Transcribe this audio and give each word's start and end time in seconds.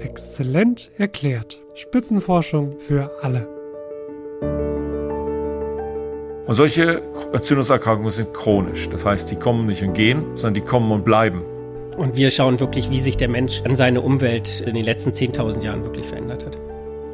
Exzellent 0.00 0.90
erklärt. 0.96 1.60
Spitzenforschung 1.74 2.78
für 2.78 3.10
alle. 3.22 3.48
Und 6.46 6.54
solche 6.54 7.02
Entzündungserkrankungen 7.32 8.10
sind 8.10 8.32
chronisch. 8.32 8.88
Das 8.88 9.04
heißt, 9.04 9.30
die 9.30 9.36
kommen 9.36 9.66
nicht 9.66 9.82
und 9.82 9.94
gehen, 9.94 10.36
sondern 10.36 10.54
die 10.54 10.60
kommen 10.60 10.90
und 10.92 11.04
bleiben. 11.04 11.42
Und 11.96 12.16
wir 12.16 12.30
schauen 12.30 12.60
wirklich, 12.60 12.90
wie 12.90 13.00
sich 13.00 13.16
der 13.16 13.28
Mensch 13.28 13.60
an 13.64 13.74
seine 13.74 14.00
Umwelt 14.00 14.60
in 14.60 14.74
den 14.74 14.84
letzten 14.84 15.10
10.000 15.10 15.62
Jahren 15.62 15.82
wirklich 15.82 16.06
verändert 16.06 16.46
hat. 16.46 16.56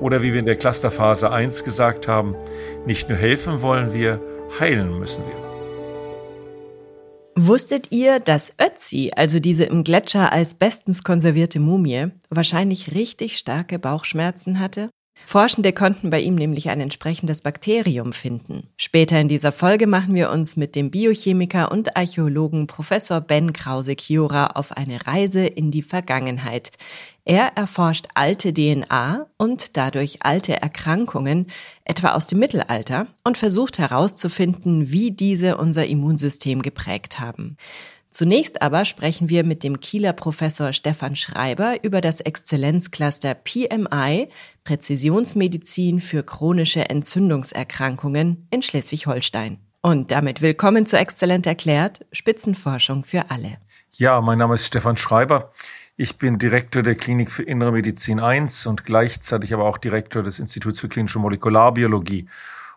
Oder 0.00 0.22
wie 0.22 0.32
wir 0.32 0.40
in 0.40 0.46
der 0.46 0.56
Clusterphase 0.56 1.30
1 1.30 1.64
gesagt 1.64 2.06
haben, 2.06 2.36
nicht 2.84 3.08
nur 3.08 3.16
helfen 3.16 3.62
wollen 3.62 3.94
wir, 3.94 4.20
heilen 4.60 4.98
müssen 4.98 5.24
wir. 5.24 5.53
Wusstet 7.36 7.90
ihr, 7.90 8.20
dass 8.20 8.54
Ötzi, 8.60 9.10
also 9.16 9.40
diese 9.40 9.64
im 9.64 9.82
Gletschereis 9.82 10.54
bestens 10.54 11.02
konservierte 11.02 11.58
Mumie, 11.58 12.12
wahrscheinlich 12.30 12.94
richtig 12.94 13.38
starke 13.38 13.80
Bauchschmerzen 13.80 14.60
hatte? 14.60 14.90
Forschende 15.26 15.72
konnten 15.72 16.10
bei 16.10 16.20
ihm 16.20 16.34
nämlich 16.34 16.68
ein 16.68 16.80
entsprechendes 16.80 17.40
Bakterium 17.40 18.12
finden. 18.12 18.68
Später 18.76 19.20
in 19.20 19.28
dieser 19.28 19.52
Folge 19.52 19.86
machen 19.86 20.14
wir 20.14 20.30
uns 20.30 20.56
mit 20.56 20.74
dem 20.74 20.90
Biochemiker 20.90 21.72
und 21.72 21.96
Archäologen 21.96 22.66
Professor 22.66 23.20
Ben 23.20 23.52
Krause-Chiora 23.52 24.48
auf 24.48 24.76
eine 24.76 25.06
Reise 25.06 25.46
in 25.46 25.70
die 25.70 25.82
Vergangenheit. 25.82 26.72
Er 27.24 27.56
erforscht 27.56 28.08
alte 28.14 28.52
DNA 28.52 29.26
und 29.38 29.78
dadurch 29.78 30.18
alte 30.20 30.60
Erkrankungen, 30.60 31.46
etwa 31.84 32.12
aus 32.12 32.26
dem 32.26 32.38
Mittelalter, 32.38 33.06
und 33.24 33.38
versucht 33.38 33.78
herauszufinden, 33.78 34.90
wie 34.90 35.10
diese 35.10 35.56
unser 35.56 35.86
Immunsystem 35.86 36.60
geprägt 36.60 37.20
haben. 37.20 37.56
Zunächst 38.14 38.62
aber 38.62 38.84
sprechen 38.84 39.28
wir 39.28 39.42
mit 39.44 39.64
dem 39.64 39.80
Kieler 39.80 40.12
Professor 40.12 40.72
Stefan 40.72 41.16
Schreiber 41.16 41.82
über 41.82 42.00
das 42.00 42.20
Exzellenzcluster 42.20 43.34
PMI, 43.34 44.28
Präzisionsmedizin 44.62 46.00
für 46.00 46.22
chronische 46.22 46.88
Entzündungserkrankungen 46.88 48.46
in 48.52 48.62
Schleswig-Holstein. 48.62 49.58
Und 49.82 50.12
damit 50.12 50.42
willkommen 50.42 50.86
zu 50.86 50.96
Exzellent 50.96 51.44
erklärt, 51.48 52.06
Spitzenforschung 52.12 53.02
für 53.02 53.32
alle. 53.32 53.58
Ja, 53.90 54.20
mein 54.20 54.38
Name 54.38 54.54
ist 54.54 54.66
Stefan 54.66 54.96
Schreiber. 54.96 55.50
Ich 55.96 56.16
bin 56.16 56.38
Direktor 56.38 56.84
der 56.84 56.94
Klinik 56.94 57.32
für 57.32 57.42
Innere 57.42 57.72
Medizin 57.72 58.20
1 58.20 58.66
und 58.66 58.84
gleichzeitig 58.84 59.52
aber 59.52 59.64
auch 59.64 59.76
Direktor 59.76 60.22
des 60.22 60.38
Instituts 60.38 60.78
für 60.78 60.88
klinische 60.88 61.18
Molekularbiologie. 61.18 62.28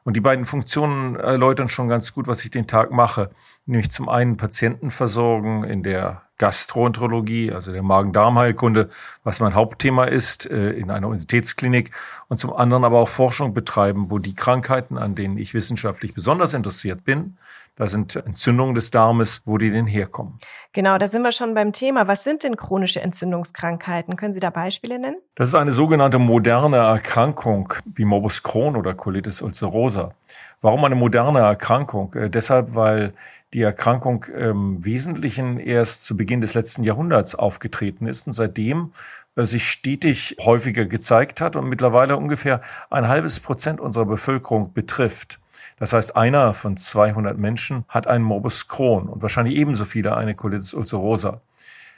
Und 0.08 0.16
die 0.16 0.22
beiden 0.22 0.46
Funktionen 0.46 1.18
erläutern 1.18 1.68
schon 1.68 1.90
ganz 1.90 2.14
gut, 2.14 2.28
was 2.28 2.46
ich 2.46 2.50
den 2.50 2.66
Tag 2.66 2.92
mache. 2.92 3.30
Nämlich 3.66 3.92
zum 3.92 4.08
einen 4.08 4.38
Patienten 4.38 4.90
versorgen 4.90 5.66
in 5.66 5.84
der 5.84 6.22
Gastroenterologie, 6.38 7.52
also 7.52 7.74
der 7.74 7.84
Magen-Darm-Heilkunde, 7.84 8.90
was 9.26 9.42
mein 9.42 9.54
Hauptthema 9.54 10.06
ist 10.06 10.50
äh, 10.50 10.72
in 10.72 10.92
einer 10.92 11.08
Universitätsklinik. 11.08 11.92
Und 12.30 12.38
zum 12.38 12.54
anderen 12.54 12.86
aber 12.86 13.00
auch 13.00 13.10
Forschung 13.10 13.54
betreiben, 13.54 14.10
wo 14.10 14.18
die 14.18 14.34
Krankheiten, 14.34 14.98
an 14.98 15.14
denen 15.14 15.38
ich 15.38 15.54
wissenschaftlich 15.54 16.14
besonders 16.14 16.54
interessiert 16.54 17.04
bin, 17.04 17.38
da 17.78 17.86
sind 17.88 18.16
Entzündungen 18.16 18.74
des 18.74 18.92
Darmes, 18.92 19.44
wo 19.46 19.58
die 19.58 19.70
denn 19.70 19.86
herkommen. 19.86 20.40
Genau, 20.74 20.98
da 20.98 21.08
sind 21.08 21.22
wir 21.22 21.32
schon 21.32 21.54
beim 21.54 21.74
Thema. 21.74 22.08
Was 22.08 22.24
sind 22.24 22.44
denn 22.44 22.58
chronische 22.58 23.02
Entzündungskrankheiten? 23.02 24.16
Können 24.16 24.34
Sie 24.34 24.40
da 24.40 24.50
Beispiele 24.50 25.00
nennen? 25.00 25.18
Das 25.36 25.50
ist 25.50 25.56
eine 25.56 25.72
sogenannte 25.72 26.18
moderne 26.18 26.78
Erkrankung 26.78 27.72
wie 27.86 28.04
Morbus 28.04 28.42
Crohn 28.42 28.76
oder 28.76 28.96
Colitis 28.96 29.42
ulcerosa. 29.42 30.14
Warum 30.62 30.84
eine 30.86 30.96
moderne 30.96 31.40
Erkrankung? 31.40 32.14
Äh, 32.16 32.30
deshalb, 32.32 32.74
weil 32.76 33.14
die 33.54 33.62
Erkrankung 33.62 34.24
im 34.26 34.84
Wesentlichen 34.84 35.60
erst 35.60 36.04
zu 36.04 36.18
Beginn 36.18 36.42
des 36.42 36.56
letzten 36.56 36.84
Jahrhunderts 36.84 37.36
aufgetreten 37.36 38.08
ist 38.08 38.26
und 38.26 38.34
seitdem 38.34 38.92
äh, 39.36 39.46
sich 39.46 39.70
stetig 39.70 40.36
häufiger 40.42 40.86
gezeigt 40.86 41.42
hat 41.42 41.56
und 41.56 41.70
mittlerweile 41.70 42.18
ungefähr 42.18 42.62
ein 42.90 43.08
halbes 43.08 43.40
Prozent 43.40 43.80
unserer 43.80 44.06
Bevölkerung 44.06 44.74
betrifft. 44.74 45.40
Das 45.78 45.94
heißt, 45.94 46.16
einer 46.16 46.54
von 46.54 46.76
200 46.76 47.38
Menschen 47.38 47.86
hat 47.88 48.08
einen 48.08 48.24
Morbus 48.24 48.68
Crohn 48.68 49.08
und 49.08 49.22
wahrscheinlich 49.22 49.56
ebenso 49.56 49.86
viele 49.86 50.18
eine 50.18 50.36
Colitis 50.36 50.74
ulcerosa. 50.74 51.42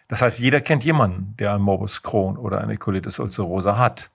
Das 0.10 0.22
heißt, 0.22 0.40
jeder 0.40 0.60
kennt 0.60 0.84
jemanden, 0.84 1.36
der 1.38 1.54
einen 1.54 1.64
Morbus 1.64 2.02
Crohn 2.02 2.38
oder 2.38 2.62
eine 2.62 2.78
Colitis 2.78 3.20
ulcerosa 3.20 3.78
hat. 3.78 4.12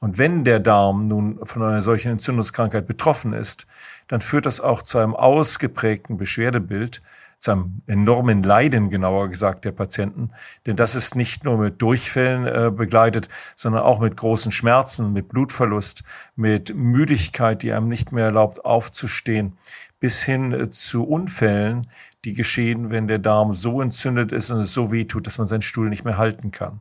Und 0.00 0.18
wenn 0.18 0.44
der 0.44 0.60
Darm 0.60 1.08
nun 1.08 1.44
von 1.44 1.62
einer 1.62 1.82
solchen 1.82 2.12
Entzündungskrankheit 2.12 2.86
betroffen 2.86 3.32
ist, 3.32 3.66
dann 4.08 4.20
führt 4.20 4.46
das 4.46 4.60
auch 4.60 4.82
zu 4.82 4.98
einem 4.98 5.14
ausgeprägten 5.14 6.16
Beschwerdebild, 6.16 7.02
zu 7.42 7.50
einem 7.50 7.82
enormen 7.88 8.44
Leiden, 8.44 8.88
genauer 8.88 9.28
gesagt, 9.28 9.64
der 9.64 9.72
Patienten. 9.72 10.30
Denn 10.64 10.76
das 10.76 10.94
ist 10.94 11.16
nicht 11.16 11.42
nur 11.42 11.58
mit 11.58 11.82
Durchfällen 11.82 12.46
äh, 12.46 12.70
begleitet, 12.70 13.28
sondern 13.56 13.82
auch 13.82 13.98
mit 13.98 14.16
großen 14.16 14.52
Schmerzen, 14.52 15.12
mit 15.12 15.28
Blutverlust, 15.28 16.04
mit 16.36 16.72
Müdigkeit, 16.72 17.64
die 17.64 17.72
einem 17.72 17.88
nicht 17.88 18.12
mehr 18.12 18.26
erlaubt 18.26 18.64
aufzustehen, 18.64 19.58
bis 19.98 20.22
hin 20.22 20.52
äh, 20.52 20.70
zu 20.70 21.02
Unfällen, 21.02 21.82
die 22.24 22.32
geschehen, 22.32 22.90
wenn 22.90 23.08
der 23.08 23.18
Darm 23.18 23.54
so 23.54 23.80
entzündet 23.80 24.30
ist 24.30 24.52
und 24.52 24.60
es 24.60 24.72
so 24.72 24.92
weh 24.92 25.04
tut, 25.06 25.26
dass 25.26 25.38
man 25.38 25.48
seinen 25.48 25.62
Stuhl 25.62 25.88
nicht 25.88 26.04
mehr 26.04 26.18
halten 26.18 26.52
kann. 26.52 26.80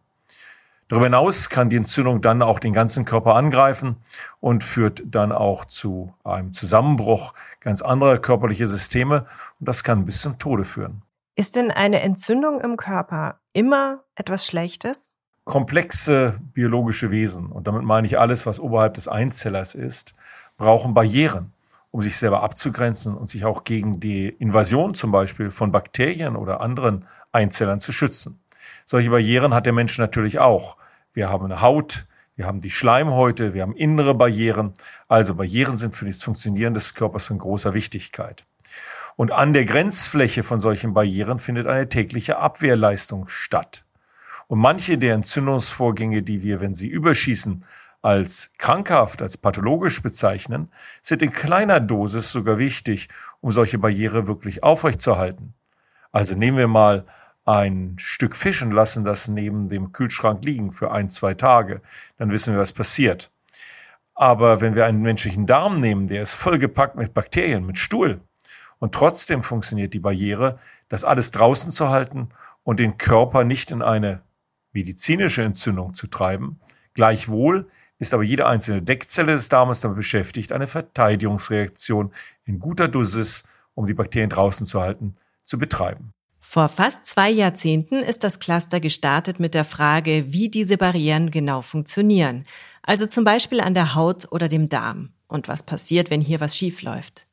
Darüber 0.92 1.06
hinaus 1.06 1.48
kann 1.48 1.70
die 1.70 1.78
Entzündung 1.78 2.20
dann 2.20 2.42
auch 2.42 2.60
den 2.60 2.74
ganzen 2.74 3.06
Körper 3.06 3.36
angreifen 3.36 3.96
und 4.42 4.62
führt 4.62 5.02
dann 5.06 5.32
auch 5.32 5.64
zu 5.64 6.14
einem 6.26 6.52
Zusammenbruch 6.52 7.34
ganz 7.62 7.82
anderer 7.82 8.18
körperlicher 8.18 8.68
Systeme 8.68 9.26
und 9.62 9.70
das 9.70 9.86
kann 9.86 10.04
bis 10.04 10.20
zum 10.20 10.38
Tode 10.38 10.66
führen. 10.66 11.02
Ist 11.38 11.56
denn 11.56 11.72
eine 11.72 12.02
Entzündung 12.02 12.60
im 12.60 12.76
Körper 12.76 13.40
immer 13.54 14.04
etwas 14.16 14.46
Schlechtes? 14.46 15.12
Komplexe 15.46 16.38
biologische 16.54 17.10
Wesen, 17.10 17.46
und 17.46 17.68
damit 17.68 17.84
meine 17.84 18.06
ich 18.06 18.20
alles, 18.20 18.46
was 18.46 18.60
oberhalb 18.60 18.96
des 18.96 19.08
Einzellers 19.08 19.76
ist, 19.76 20.14
brauchen 20.58 20.94
Barrieren, 20.94 21.54
um 21.92 22.02
sich 22.02 22.18
selber 22.18 22.44
abzugrenzen 22.44 23.16
und 23.16 23.30
sich 23.30 23.46
auch 23.46 23.64
gegen 23.64 24.02
die 24.02 24.28
Invasion 24.28 24.94
zum 24.94 25.14
Beispiel 25.14 25.52
von 25.52 25.72
Bakterien 25.72 26.36
oder 26.36 26.60
anderen 26.60 27.06
Einzellern 27.32 27.80
zu 27.80 27.94
schützen. 27.94 28.42
Solche 28.86 29.10
Barrieren 29.10 29.54
hat 29.54 29.66
der 29.66 29.72
Mensch 29.72 29.98
natürlich 29.98 30.40
auch. 30.40 30.76
Wir 31.14 31.30
haben 31.30 31.46
eine 31.46 31.62
Haut, 31.62 32.06
wir 32.36 32.46
haben 32.46 32.62
die 32.62 32.70
Schleimhäute, 32.70 33.54
wir 33.54 33.62
haben 33.62 33.76
innere 33.76 34.16
Barrieren. 34.16 34.74
Also 35.08 35.36
Barrieren 35.36 35.76
sind 35.76 35.94
für 35.94 36.06
das 36.06 36.24
Funktionieren 36.24 36.74
des 36.74 36.96
Körpers 36.96 37.26
von 37.26 37.38
großer 37.38 37.74
Wichtigkeit. 37.74 38.46
Und 39.16 39.32
an 39.32 39.54
der 39.54 39.66
Grenzfläche 39.66 40.42
von 40.42 40.60
solchen 40.60 40.94
Barrieren 40.94 41.40
findet 41.40 41.68
eine 41.68 41.90
tägliche 41.90 42.38
Abwehrleistung 42.38 43.28
statt. 43.28 43.86
Und 44.48 44.60
manche 44.60 44.98
der 44.98 45.14
Entzündungsvorgänge, 45.16 46.24
die 46.24 46.44
wir, 46.44 46.62
wenn 46.62 46.74
sie 46.74 46.88
überschießen, 46.88 47.64
als 48.02 48.52
krankhaft, 48.58 49.22
als 49.22 49.38
pathologisch 49.38 50.02
bezeichnen, 50.02 50.72
sind 51.02 51.22
in 51.22 51.32
kleiner 51.32 51.80
Dosis 51.80 52.32
sogar 52.32 52.58
wichtig, 52.58 53.10
um 53.42 53.52
solche 53.52 53.78
Barriere 53.78 54.28
wirklich 54.28 54.64
aufrechtzuerhalten. 54.64 55.54
Also 56.12 56.36
nehmen 56.36 56.58
wir 56.58 56.68
mal 56.68 57.06
ein 57.46 57.96
Stück 57.98 58.36
Fisch 58.36 58.62
und 58.62 58.72
lassen 58.72 59.04
das 59.04 59.28
neben 59.28 59.68
dem 59.68 59.92
Kühlschrank 59.92 60.46
liegen 60.46 60.72
für 60.72 60.92
ein, 60.92 61.10
zwei 61.10 61.34
Tage, 61.34 61.82
dann 62.18 62.32
wissen 62.32 62.54
wir, 62.54 62.62
was 62.62 62.74
passiert. 62.74 63.32
Aber 64.14 64.62
wenn 64.62 64.76
wir 64.76 64.86
einen 64.86 65.02
menschlichen 65.02 65.46
Darm 65.48 65.80
nehmen, 65.80 66.08
der 66.08 66.22
ist 66.22 66.34
vollgepackt 66.36 66.96
mit 66.96 67.14
Bakterien, 67.14 67.66
mit 67.66 67.78
Stuhl, 67.78 68.22
und 68.80 68.96
trotzdem 68.96 69.44
funktioniert 69.44 69.94
die 69.94 70.00
Barriere, 70.00 70.60
das 70.90 71.06
alles 71.06 71.32
draußen 71.32 71.72
zu 71.72 71.90
halten 71.90 72.30
und 72.64 72.80
den 72.80 72.98
Körper 72.98 73.44
nicht 73.44 73.70
in 73.70 73.84
eine 73.84 74.24
medizinische 74.74 75.44
Entzündung 75.44 75.94
zu 75.94 76.08
treiben. 76.08 76.60
Gleichwohl 76.96 77.70
ist 78.00 78.16
aber 78.16 78.24
jede 78.24 78.48
einzelne 78.48 78.82
Deckzelle 78.82 79.34
des 79.34 79.50
Darmes 79.50 79.82
damit 79.82 79.98
beschäftigt, 79.98 80.52
eine 80.52 80.66
Verteidigungsreaktion 80.66 82.12
in 82.46 82.58
guter 82.58 82.88
Dosis, 82.88 83.44
um 83.76 83.86
die 83.86 83.94
Bakterien 83.94 84.32
draußen 84.32 84.66
zu 84.66 84.82
halten, 84.82 85.16
zu 85.44 85.60
betreiben. 85.60 86.14
Vor 86.54 86.68
fast 86.68 87.06
zwei 87.06 87.30
Jahrzehnten 87.30 88.04
ist 88.04 88.26
das 88.26 88.42
Cluster 88.42 88.82
gestartet 88.82 89.40
mit 89.40 89.54
der 89.54 89.64
Frage, 89.64 90.34
wie 90.34 90.50
diese 90.50 90.76
Barrieren 90.76 91.32
genau 91.32 91.62
funktionieren. 91.62 92.44
Also 92.84 93.06
zum 93.06 93.24
Beispiel 93.24 93.62
an 93.62 93.74
der 93.74 93.96
Haut 93.96 94.30
oder 94.34 94.50
dem 94.50 94.68
Darm. 94.68 95.14
Und 95.30 95.48
was 95.48 95.64
passiert, 95.64 96.10
wenn 96.10 96.20
hier 96.20 96.42
was 96.42 96.58
schief 96.58 96.82
läuft. 96.82 97.26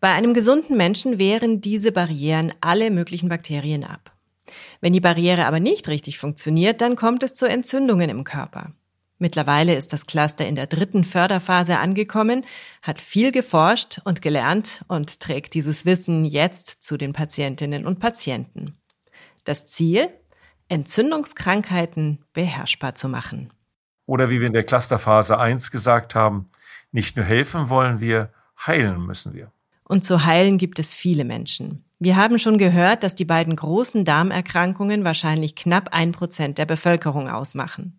Bei 0.00 0.10
einem 0.10 0.34
gesunden 0.34 0.76
Menschen 0.76 1.20
wehren 1.20 1.60
diese 1.60 1.92
Barrieren 1.92 2.52
alle 2.60 2.90
möglichen 2.90 3.28
Bakterien 3.28 3.84
ab. 3.84 4.10
Wenn 4.80 4.92
die 4.92 4.98
Barriere 4.98 5.46
aber 5.46 5.60
nicht 5.60 5.86
richtig 5.86 6.18
funktioniert, 6.18 6.80
dann 6.80 6.96
kommt 6.96 7.22
es 7.22 7.34
zu 7.34 7.46
Entzündungen 7.46 8.10
im 8.10 8.24
Körper. 8.24 8.72
Mittlerweile 9.18 9.74
ist 9.74 9.92
das 9.92 10.06
Cluster 10.06 10.46
in 10.46 10.54
der 10.54 10.68
dritten 10.68 11.02
Förderphase 11.02 11.78
angekommen, 11.78 12.44
hat 12.82 13.00
viel 13.00 13.32
geforscht 13.32 14.00
und 14.04 14.22
gelernt 14.22 14.84
und 14.86 15.18
trägt 15.18 15.54
dieses 15.54 15.84
Wissen 15.84 16.24
jetzt 16.24 16.84
zu 16.84 16.96
den 16.96 17.12
Patientinnen 17.12 17.84
und 17.84 17.98
Patienten. 17.98 18.78
Das 19.44 19.66
Ziel? 19.66 20.08
Entzündungskrankheiten 20.68 22.24
beherrschbar 22.32 22.94
zu 22.94 23.08
machen. 23.08 23.52
Oder 24.06 24.30
wie 24.30 24.40
wir 24.40 24.46
in 24.46 24.52
der 24.52 24.64
Clusterphase 24.64 25.38
1 25.38 25.70
gesagt 25.70 26.14
haben, 26.14 26.46
nicht 26.92 27.16
nur 27.16 27.24
helfen 27.24 27.68
wollen 27.70 28.00
wir, 28.00 28.32
heilen 28.66 29.04
müssen 29.04 29.34
wir. 29.34 29.50
Und 29.84 30.04
zu 30.04 30.24
heilen 30.24 30.58
gibt 30.58 30.78
es 30.78 30.94
viele 30.94 31.24
Menschen. 31.24 31.84
Wir 32.00 32.16
haben 32.16 32.38
schon 32.38 32.58
gehört, 32.58 33.02
dass 33.02 33.16
die 33.16 33.24
beiden 33.24 33.56
großen 33.56 34.04
Darmerkrankungen 34.04 35.04
wahrscheinlich 35.04 35.56
knapp 35.56 35.88
ein 35.92 36.12
Prozent 36.12 36.58
der 36.58 36.66
Bevölkerung 36.66 37.28
ausmachen. 37.28 37.98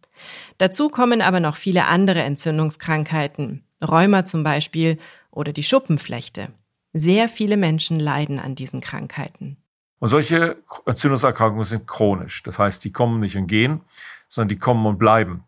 Dazu 0.58 0.88
kommen 0.88 1.22
aber 1.22 1.42
noch 1.42 1.58
viele 1.58 1.86
andere 1.86 2.22
Entzündungskrankheiten, 2.22 3.64
Rheuma 3.82 4.24
zum 4.24 4.44
Beispiel 4.44 5.00
oder 5.32 5.52
die 5.52 5.64
Schuppenflechte. 5.64 6.50
Sehr 6.94 7.28
viele 7.28 7.58
Menschen 7.58 8.00
leiden 8.00 8.40
an 8.40 8.56
diesen 8.56 8.80
Krankheiten. 8.80 9.58
Und 10.00 10.08
solche 10.08 10.56
Entzündungserkrankungen 10.86 11.66
sind 11.66 11.86
chronisch. 11.86 12.42
Das 12.44 12.58
heißt, 12.58 12.84
die 12.86 12.94
kommen 12.94 13.20
nicht 13.20 13.36
und 13.36 13.48
gehen, 13.48 13.82
sondern 14.30 14.50
die 14.50 14.58
kommen 14.58 14.86
und 14.86 14.98
bleiben. 14.98 15.44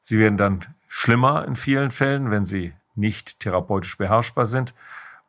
Sie 0.00 0.18
werden 0.18 0.38
dann 0.38 0.60
schlimmer 0.88 1.44
in 1.46 1.54
vielen 1.54 1.90
Fällen, 1.90 2.30
wenn 2.30 2.46
sie 2.46 2.72
nicht 2.94 3.40
therapeutisch 3.40 3.98
beherrschbar 3.98 4.46
sind. 4.46 4.74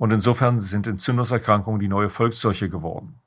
Und 0.01 0.11
insofern 0.11 0.57
sind 0.57 0.87
Entzündungserkrankungen 0.87 1.79
die 1.79 1.87
neue 1.87 2.09
Volksseuche 2.09 2.69
geworden. 2.69 3.19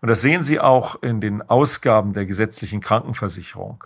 Und 0.00 0.08
das 0.08 0.22
sehen 0.22 0.42
Sie 0.42 0.58
auch 0.58 1.00
in 1.04 1.20
den 1.20 1.40
Ausgaben 1.40 2.14
der 2.14 2.26
gesetzlichen 2.26 2.80
Krankenversicherung. 2.80 3.84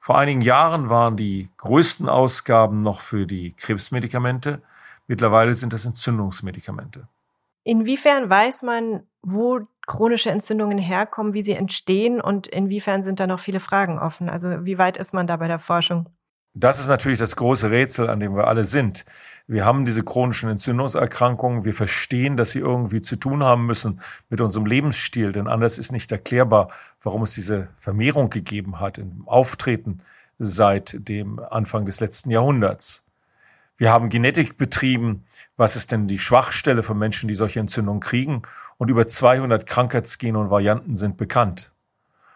Vor 0.00 0.16
einigen 0.16 0.40
Jahren 0.40 0.88
waren 0.88 1.18
die 1.18 1.50
größten 1.58 2.08
Ausgaben 2.08 2.80
noch 2.80 3.02
für 3.02 3.26
die 3.26 3.52
Krebsmedikamente. 3.52 4.62
Mittlerweile 5.06 5.54
sind 5.54 5.74
das 5.74 5.84
Entzündungsmedikamente. 5.84 7.08
Inwiefern 7.62 8.30
weiß 8.30 8.62
man, 8.62 9.02
wo 9.20 9.60
chronische 9.86 10.30
Entzündungen 10.30 10.78
herkommen, 10.78 11.34
wie 11.34 11.42
sie 11.42 11.52
entstehen 11.52 12.22
und 12.22 12.46
inwiefern 12.46 13.02
sind 13.02 13.20
da 13.20 13.26
noch 13.26 13.40
viele 13.40 13.60
Fragen 13.60 13.98
offen? 13.98 14.30
Also 14.30 14.64
wie 14.64 14.78
weit 14.78 14.96
ist 14.96 15.12
man 15.12 15.26
da 15.26 15.36
bei 15.36 15.48
der 15.48 15.58
Forschung? 15.58 16.08
Das 16.54 16.78
ist 16.78 16.88
natürlich 16.88 17.18
das 17.18 17.34
große 17.34 17.70
Rätsel, 17.70 18.08
an 18.08 18.20
dem 18.20 18.36
wir 18.36 18.46
alle 18.46 18.64
sind. 18.64 19.04
Wir 19.46 19.66
haben 19.66 19.84
diese 19.84 20.02
chronischen 20.02 20.48
Entzündungserkrankungen. 20.48 21.66
Wir 21.66 21.74
verstehen, 21.74 22.38
dass 22.38 22.52
sie 22.52 22.60
irgendwie 22.60 23.02
zu 23.02 23.16
tun 23.16 23.42
haben 23.42 23.66
müssen 23.66 24.00
mit 24.30 24.40
unserem 24.40 24.64
Lebensstil, 24.64 25.32
denn 25.32 25.48
anders 25.48 25.76
ist 25.76 25.92
nicht 25.92 26.10
erklärbar, 26.12 26.68
warum 27.02 27.22
es 27.22 27.32
diese 27.32 27.68
Vermehrung 27.76 28.30
gegeben 28.30 28.80
hat 28.80 28.96
im 28.96 29.28
Auftreten 29.28 30.00
seit 30.38 30.96
dem 31.08 31.38
Anfang 31.38 31.84
des 31.84 32.00
letzten 32.00 32.30
Jahrhunderts. 32.30 33.04
Wir 33.76 33.92
haben 33.92 34.08
Genetik 34.08 34.56
betrieben. 34.56 35.24
Was 35.56 35.76
ist 35.76 35.92
denn 35.92 36.06
die 36.06 36.18
Schwachstelle 36.18 36.82
von 36.82 36.98
Menschen, 36.98 37.28
die 37.28 37.34
solche 37.34 37.60
Entzündungen 37.60 38.00
kriegen? 38.00 38.42
Und 38.78 38.88
über 38.88 39.06
200 39.06 39.66
Krankheitsgene 39.66 40.38
und 40.38 40.50
Varianten 40.50 40.94
sind 40.94 41.16
bekannt. 41.16 41.70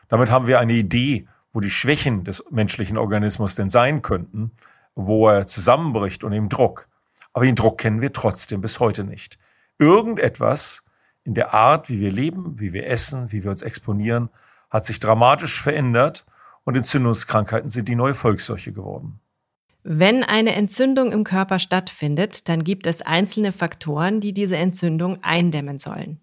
Damit 0.08 0.31
haben 0.31 0.46
wir 0.46 0.60
eine 0.60 0.75
Idee, 0.75 1.26
wo 1.52 1.60
die 1.60 1.70
Schwächen 1.70 2.25
des 2.25 2.44
menschlichen 2.50 2.99
Organismus 2.99 3.55
denn 3.55 3.69
sein 3.69 4.02
könnten, 4.02 4.50
wo 4.94 5.28
er 5.28 5.46
zusammenbricht 5.46 6.22
und 6.22 6.32
im 6.32 6.49
Druck. 6.49 6.88
Aber 7.38 7.46
den 7.46 7.55
Druck 7.55 7.79
kennen 7.79 8.00
wir 8.00 8.12
trotzdem 8.12 8.61
bis 8.61 8.81
heute 8.81 9.05
nicht. 9.05 9.38
Irgendetwas 9.79 10.82
in 11.23 11.35
der 11.35 11.55
Art, 11.55 11.88
wie 11.88 12.00
wir 12.00 12.11
leben, 12.11 12.58
wie 12.58 12.73
wir 12.73 12.88
essen, 12.88 13.31
wie 13.31 13.44
wir 13.44 13.52
uns 13.52 13.62
exponieren, 13.62 14.29
hat 14.70 14.85
sich 14.85 14.99
dramatisch 14.99 15.62
verändert 15.62 16.26
und 16.64 16.76
Entzündungskrankheiten 16.76 17.69
sind 17.69 17.88
die 17.88 17.94
neue 17.94 18.14
Volksseuche 18.14 18.73
geworden. 18.73 19.20
Wenn 19.85 20.25
eine 20.25 20.56
Entzündung 20.56 21.12
im 21.12 21.23
Körper 21.23 21.61
stattfindet, 21.61 22.49
dann 22.49 22.64
gibt 22.64 22.88
es 22.88 23.02
einzelne 23.02 23.52
Faktoren, 23.52 24.20
die 24.20 24.32
diese 24.32 24.56
Entzündung 24.56 25.23
eindämmen 25.23 25.79
sollen. 25.79 26.19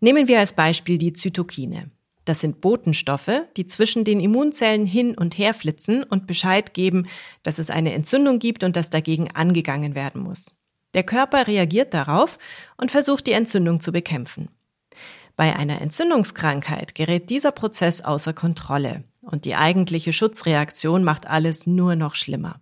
Nehmen 0.00 0.28
wir 0.28 0.38
als 0.38 0.54
Beispiel 0.54 0.96
die 0.96 1.12
Zytokine. 1.12 1.90
Das 2.28 2.40
sind 2.40 2.60
Botenstoffe, 2.60 3.46
die 3.56 3.64
zwischen 3.64 4.04
den 4.04 4.20
Immunzellen 4.20 4.84
hin 4.84 5.16
und 5.16 5.38
her 5.38 5.54
flitzen 5.54 6.02
und 6.04 6.26
Bescheid 6.26 6.74
geben, 6.74 7.06
dass 7.42 7.58
es 7.58 7.70
eine 7.70 7.94
Entzündung 7.94 8.38
gibt 8.38 8.64
und 8.64 8.76
dass 8.76 8.90
dagegen 8.90 9.30
angegangen 9.30 9.94
werden 9.94 10.20
muss. 10.20 10.54
Der 10.92 11.04
Körper 11.04 11.46
reagiert 11.46 11.94
darauf 11.94 12.38
und 12.76 12.90
versucht 12.90 13.26
die 13.26 13.32
Entzündung 13.32 13.80
zu 13.80 13.92
bekämpfen. 13.92 14.50
Bei 15.36 15.56
einer 15.56 15.80
Entzündungskrankheit 15.80 16.94
gerät 16.94 17.30
dieser 17.30 17.50
Prozess 17.50 18.02
außer 18.02 18.34
Kontrolle 18.34 19.04
und 19.22 19.46
die 19.46 19.54
eigentliche 19.54 20.12
Schutzreaktion 20.12 21.04
macht 21.04 21.26
alles 21.26 21.66
nur 21.66 21.96
noch 21.96 22.14
schlimmer. 22.14 22.60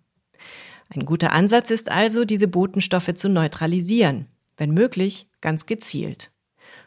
Ein 0.90 1.04
guter 1.04 1.32
Ansatz 1.32 1.70
ist 1.70 1.90
also, 1.90 2.24
diese 2.24 2.46
Botenstoffe 2.46 3.14
zu 3.14 3.28
neutralisieren, 3.28 4.28
wenn 4.56 4.70
möglich 4.70 5.28
ganz 5.40 5.66
gezielt. 5.66 6.30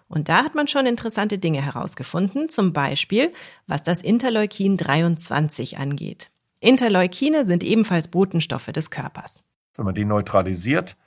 Und 0.10 0.28
da 0.28 0.44
hat 0.44 0.56
man 0.56 0.68
schon 0.68 0.88
interessante 0.88 1.38
Dinge 1.38 1.64
herausgefunden, 1.64 2.50
zum 2.50 2.74
Beispiel 2.74 3.32
was 3.68 3.84
das 3.84 4.02
Interleukin 4.02 4.76
23 4.76 5.78
angeht. 5.78 6.32
Interleukine 6.60 7.46
sind 7.46 7.64
ebenfalls 7.64 8.10
Botenstoffe 8.10 8.66
des 8.68 8.92
Körpers. 8.92 9.44
Wenn 9.76 9.86
man 9.86 9.96
die 9.96 10.04
neutralisiert, 10.04 10.98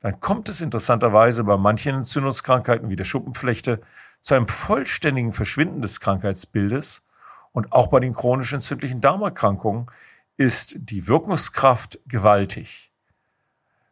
dann 0.00 0.20
kommt 0.20 0.48
es 0.48 0.60
interessanterweise 0.60 1.44
bei 1.44 1.56
manchen 1.56 1.96
Entzündungskrankheiten 1.96 2.88
wie 2.88 2.96
der 2.96 3.04
Schuppenflechte 3.04 3.82
zu 4.20 4.34
einem 4.34 4.48
vollständigen 4.48 5.32
Verschwinden 5.32 5.82
des 5.82 6.00
Krankheitsbildes 6.00 7.04
und 7.52 7.72
auch 7.72 7.88
bei 7.88 8.00
den 8.00 8.14
chronisch 8.14 8.52
entzündlichen 8.52 9.00
Darmerkrankungen 9.00 9.86
ist 10.36 10.76
die 10.78 11.06
Wirkungskraft 11.06 11.98
gewaltig. 12.06 12.92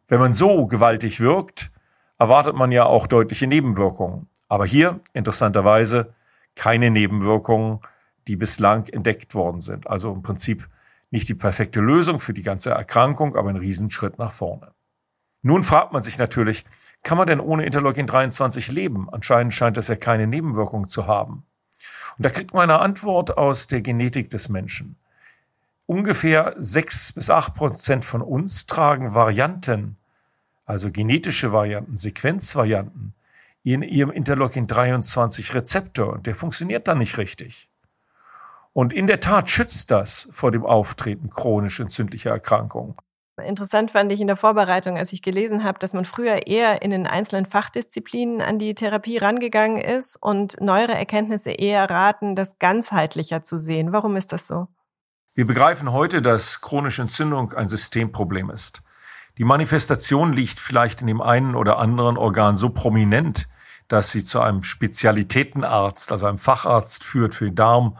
Wenn 0.07 0.19
man 0.19 0.33
so 0.33 0.67
gewaltig 0.67 1.19
wirkt, 1.19 1.71
erwartet 2.17 2.55
man 2.55 2.71
ja 2.71 2.85
auch 2.85 3.07
deutliche 3.07 3.47
Nebenwirkungen. 3.47 4.27
Aber 4.53 4.67
hier 4.67 4.99
interessanterweise 5.13 6.13
keine 6.53 6.91
Nebenwirkungen, 6.91 7.79
die 8.27 8.35
bislang 8.35 8.85
entdeckt 8.85 9.33
worden 9.33 9.61
sind. 9.61 9.87
Also 9.87 10.13
im 10.13 10.21
Prinzip 10.21 10.69
nicht 11.09 11.27
die 11.27 11.33
perfekte 11.33 11.79
Lösung 11.79 12.19
für 12.19 12.35
die 12.35 12.43
ganze 12.43 12.69
Erkrankung, 12.69 13.35
aber 13.35 13.49
ein 13.49 13.55
Riesenschritt 13.55 14.19
nach 14.19 14.31
vorne. 14.31 14.71
Nun 15.41 15.63
fragt 15.63 15.91
man 15.91 16.03
sich 16.03 16.19
natürlich, 16.19 16.65
kann 17.01 17.17
man 17.17 17.25
denn 17.25 17.39
ohne 17.39 17.65
Interleukin 17.65 18.05
23 18.05 18.71
leben? 18.71 19.07
Anscheinend 19.11 19.55
scheint 19.55 19.79
es 19.79 19.87
ja 19.87 19.95
keine 19.95 20.27
Nebenwirkungen 20.27 20.87
zu 20.87 21.07
haben. 21.07 21.47
Und 22.19 22.23
da 22.23 22.29
kriegt 22.29 22.53
man 22.53 22.69
eine 22.69 22.77
Antwort 22.77 23.35
aus 23.35 23.65
der 23.65 23.81
Genetik 23.81 24.29
des 24.29 24.49
Menschen. 24.49 24.97
Ungefähr 25.87 26.53
sechs 26.59 27.11
bis 27.11 27.31
acht 27.31 27.55
Prozent 27.55 28.05
von 28.05 28.21
uns 28.21 28.67
tragen 28.67 29.15
Varianten, 29.15 29.97
also 30.63 30.91
genetische 30.91 31.51
Varianten, 31.51 31.97
Sequenzvarianten, 31.97 33.15
in 33.63 33.81
ihrem 33.81 34.11
Interleukin 34.11 34.67
23 34.67 35.53
Rezeptor 35.55 36.13
und 36.13 36.27
der 36.27 36.35
funktioniert 36.35 36.87
dann 36.87 36.97
nicht 36.97 37.17
richtig. 37.17 37.69
Und 38.73 38.91
in 38.91 39.07
der 39.07 39.19
Tat 39.19 39.49
schützt 39.49 39.91
das 39.91 40.27
vor 40.31 40.51
dem 40.51 40.65
Auftreten 40.65 41.29
chronisch 41.29 41.79
entzündlicher 41.79 42.31
Erkrankungen. 42.31 42.95
Interessant 43.41 43.91
fand 43.91 44.11
ich 44.11 44.21
in 44.21 44.27
der 44.27 44.35
Vorbereitung, 44.35 44.97
als 44.97 45.11
ich 45.11 45.23
gelesen 45.23 45.63
habe, 45.63 45.79
dass 45.79 45.93
man 45.93 46.05
früher 46.05 46.45
eher 46.45 46.83
in 46.83 46.91
den 46.91 47.07
einzelnen 47.07 47.47
Fachdisziplinen 47.47 48.41
an 48.41 48.59
die 48.59 48.75
Therapie 48.75 49.17
rangegangen 49.17 49.81
ist 49.81 50.17
und 50.21 50.59
neuere 50.61 50.93
Erkenntnisse 50.93 51.51
eher 51.51 51.89
raten, 51.89 52.35
das 52.35 52.59
ganzheitlicher 52.59 53.41
zu 53.41 53.57
sehen. 53.57 53.91
Warum 53.91 54.17
ist 54.17 54.33
das 54.33 54.45
so? 54.45 54.67
Wir 55.33 55.47
begreifen 55.47 55.91
heute, 55.91 56.21
dass 56.21 56.61
chronische 56.61 57.01
Entzündung 57.01 57.53
ein 57.53 57.67
Systemproblem 57.67 58.51
ist. 58.51 58.83
Die 59.39 59.45
Manifestation 59.45 60.31
liegt 60.31 60.59
vielleicht 60.59 61.01
in 61.01 61.07
dem 61.07 61.21
einen 61.21 61.55
oder 61.55 61.79
anderen 61.79 62.17
Organ 62.17 62.55
so 62.55 62.69
prominent, 62.69 63.47
dass 63.93 64.09
sie 64.09 64.25
zu 64.25 64.41
einem 64.41 64.63
Spezialitätenarzt, 64.63 66.11
also 66.11 66.25
einem 66.25 66.39
Facharzt 66.39 67.03
führt 67.03 67.35
für 67.35 67.51
Darm, 67.51 67.95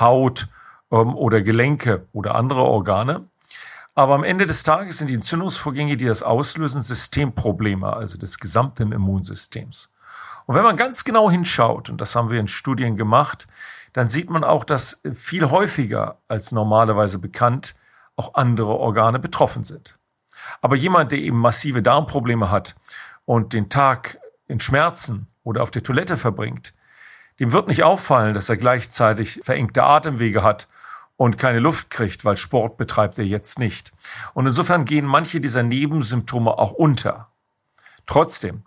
Haut 0.00 0.48
ähm, 0.90 1.14
oder 1.14 1.40
Gelenke 1.40 2.08
oder 2.12 2.34
andere 2.34 2.62
Organe. 2.62 3.28
Aber 3.94 4.16
am 4.16 4.24
Ende 4.24 4.46
des 4.46 4.64
Tages 4.64 4.98
sind 4.98 5.08
die 5.08 5.14
Entzündungsvorgänge, 5.14 5.96
die 5.96 6.06
das 6.06 6.24
auslösen, 6.24 6.82
Systemprobleme, 6.82 7.92
also 7.92 8.18
des 8.18 8.40
gesamten 8.40 8.90
Immunsystems. 8.90 9.92
Und 10.46 10.56
wenn 10.56 10.64
man 10.64 10.76
ganz 10.76 11.04
genau 11.04 11.30
hinschaut, 11.30 11.90
und 11.90 12.00
das 12.00 12.16
haben 12.16 12.28
wir 12.28 12.40
in 12.40 12.48
Studien 12.48 12.96
gemacht, 12.96 13.46
dann 13.92 14.08
sieht 14.08 14.28
man 14.28 14.42
auch, 14.42 14.64
dass 14.64 15.00
viel 15.12 15.48
häufiger 15.48 16.18
als 16.26 16.50
normalerweise 16.50 17.20
bekannt 17.20 17.76
auch 18.16 18.34
andere 18.34 18.76
Organe 18.76 19.20
betroffen 19.20 19.62
sind. 19.62 19.96
Aber 20.60 20.74
jemand, 20.74 21.12
der 21.12 21.20
eben 21.20 21.38
massive 21.38 21.82
Darmprobleme 21.82 22.50
hat 22.50 22.74
und 23.26 23.52
den 23.52 23.68
Tag 23.68 24.18
in 24.48 24.58
Schmerzen 24.58 25.28
oder 25.46 25.62
auf 25.62 25.70
der 25.70 25.82
Toilette 25.82 26.16
verbringt, 26.16 26.74
dem 27.38 27.52
wird 27.52 27.68
nicht 27.68 27.84
auffallen, 27.84 28.34
dass 28.34 28.48
er 28.48 28.56
gleichzeitig 28.56 29.40
verengte 29.42 29.84
Atemwege 29.84 30.42
hat 30.42 30.68
und 31.16 31.38
keine 31.38 31.60
Luft 31.60 31.88
kriegt, 31.88 32.24
weil 32.24 32.36
Sport 32.36 32.76
betreibt 32.76 33.18
er 33.18 33.24
jetzt 33.24 33.58
nicht. 33.58 33.92
Und 34.34 34.46
insofern 34.46 34.84
gehen 34.84 35.06
manche 35.06 35.40
dieser 35.40 35.62
Nebensymptome 35.62 36.50
auch 36.50 36.72
unter. 36.72 37.28
Trotzdem, 38.06 38.64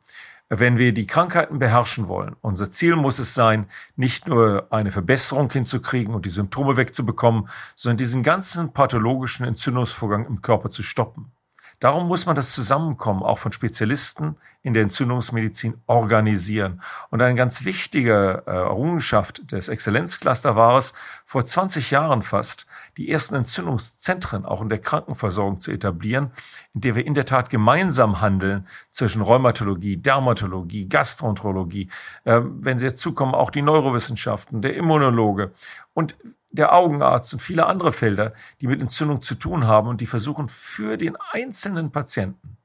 wenn 0.48 0.78
wir 0.78 0.94
die 0.94 1.06
Krankheiten 1.06 1.60
beherrschen 1.60 2.08
wollen, 2.08 2.36
unser 2.42 2.72
Ziel 2.72 2.96
muss 2.96 3.20
es 3.20 3.36
sein, 3.36 3.68
nicht 3.96 4.28
nur 4.28 4.68
eine 4.72 4.92
Verbesserung 4.92 5.52
hinzukriegen 5.52 6.16
und 6.16 6.26
die 6.26 6.32
Symptome 6.32 6.78
wegzubekommen, 6.78 7.50
sondern 7.76 7.98
diesen 7.98 8.24
ganzen 8.24 8.72
pathologischen 8.74 9.46
Entzündungsvorgang 9.46 10.26
im 10.26 10.42
Körper 10.42 10.70
zu 10.70 10.82
stoppen. 10.82 11.32
Darum 11.80 12.08
muss 12.08 12.26
man 12.26 12.36
das 12.36 12.52
Zusammenkommen 12.52 13.24
auch 13.24 13.38
von 13.38 13.52
Spezialisten 13.52 14.36
in 14.62 14.74
der 14.74 14.84
Entzündungsmedizin 14.84 15.76
organisieren. 15.88 16.82
Und 17.10 17.22
eine 17.22 17.36
ganz 17.36 17.64
wichtige 17.64 18.44
äh, 18.46 18.52
Errungenschaft 18.52 19.54
des 19.54 19.70
Exzellenzcluster 19.70 20.58
war 20.58 20.78
es, 20.78 20.94
vor 21.24 21.46
20 21.46 21.92
Jahren 21.92 22.22
fast 22.22 22.68
die 22.98 23.10
ersten 23.10 23.36
Entzündungszentren 23.36 24.46
auch 24.46 24.62
in 24.62 24.68
der 24.68 24.80
Krankenversorgung 24.80 25.62
zu 25.62 25.72
etablieren, 25.72 26.32
in 26.74 26.82
der 26.82 26.96
wir 26.96 27.06
in 27.06 27.14
der 27.14 27.26
Tat 27.26 27.50
gemeinsam 27.50 28.20
handeln 28.20 28.68
zwischen 28.90 29.22
Rheumatologie, 29.22 29.96
Dermatologie, 29.96 30.90
Gastroenterologie, 30.90 31.90
äh, 32.26 32.42
wenn 32.44 32.78
Sie 32.78 32.86
jetzt 32.86 33.00
zukommen, 33.00 33.34
auch 33.34 33.52
die 33.52 33.62
Neurowissenschaften, 33.62 34.62
der 34.62 34.76
Immunologe 34.76 35.54
und 35.94 36.18
der 36.51 36.74
Augenarzt 36.74 37.34
und 37.34 37.39
viele 37.39 37.65
andere 37.65 37.91
Felder, 37.91 38.34
die 38.62 38.68
mit 38.68 38.82
Entzündung 38.82 39.22
zu 39.22 39.36
tun 39.36 39.68
haben 39.68 39.88
und 39.88 40.01
die 40.01 40.06
versuchen 40.06 40.48
für 40.48 40.98
den 40.98 41.15
einzelnen 41.32 41.91
Patienten 41.91 42.58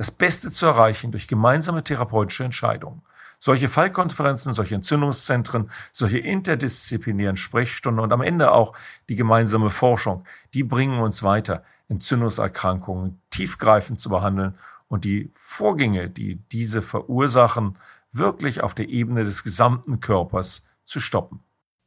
das 0.00 0.10
Beste 0.10 0.50
zu 0.50 0.64
erreichen 0.64 1.10
durch 1.10 1.28
gemeinsame 1.28 1.84
therapeutische 1.84 2.44
Entscheidungen. 2.44 3.02
Solche 3.38 3.68
Fallkonferenzen, 3.68 4.54
solche 4.54 4.74
Entzündungszentren, 4.74 5.70
solche 5.92 6.18
interdisziplinären 6.18 7.36
Sprechstunden 7.36 8.02
und 8.02 8.10
am 8.10 8.22
Ende 8.22 8.52
auch 8.52 8.74
die 9.10 9.16
gemeinsame 9.16 9.68
Forschung, 9.68 10.24
die 10.54 10.62
bringen 10.62 11.00
uns 11.00 11.22
weiter, 11.22 11.64
Entzündungserkrankungen 11.88 13.20
tiefgreifend 13.28 14.00
zu 14.00 14.08
behandeln 14.08 14.54
und 14.88 15.04
die 15.04 15.30
Vorgänge, 15.34 16.08
die 16.08 16.36
diese 16.36 16.80
verursachen, 16.80 17.76
wirklich 18.10 18.62
auf 18.62 18.74
der 18.74 18.88
Ebene 18.88 19.24
des 19.24 19.42
gesamten 19.44 20.00
Körpers 20.00 20.64
zu 20.84 20.98
stoppen. 20.98 21.40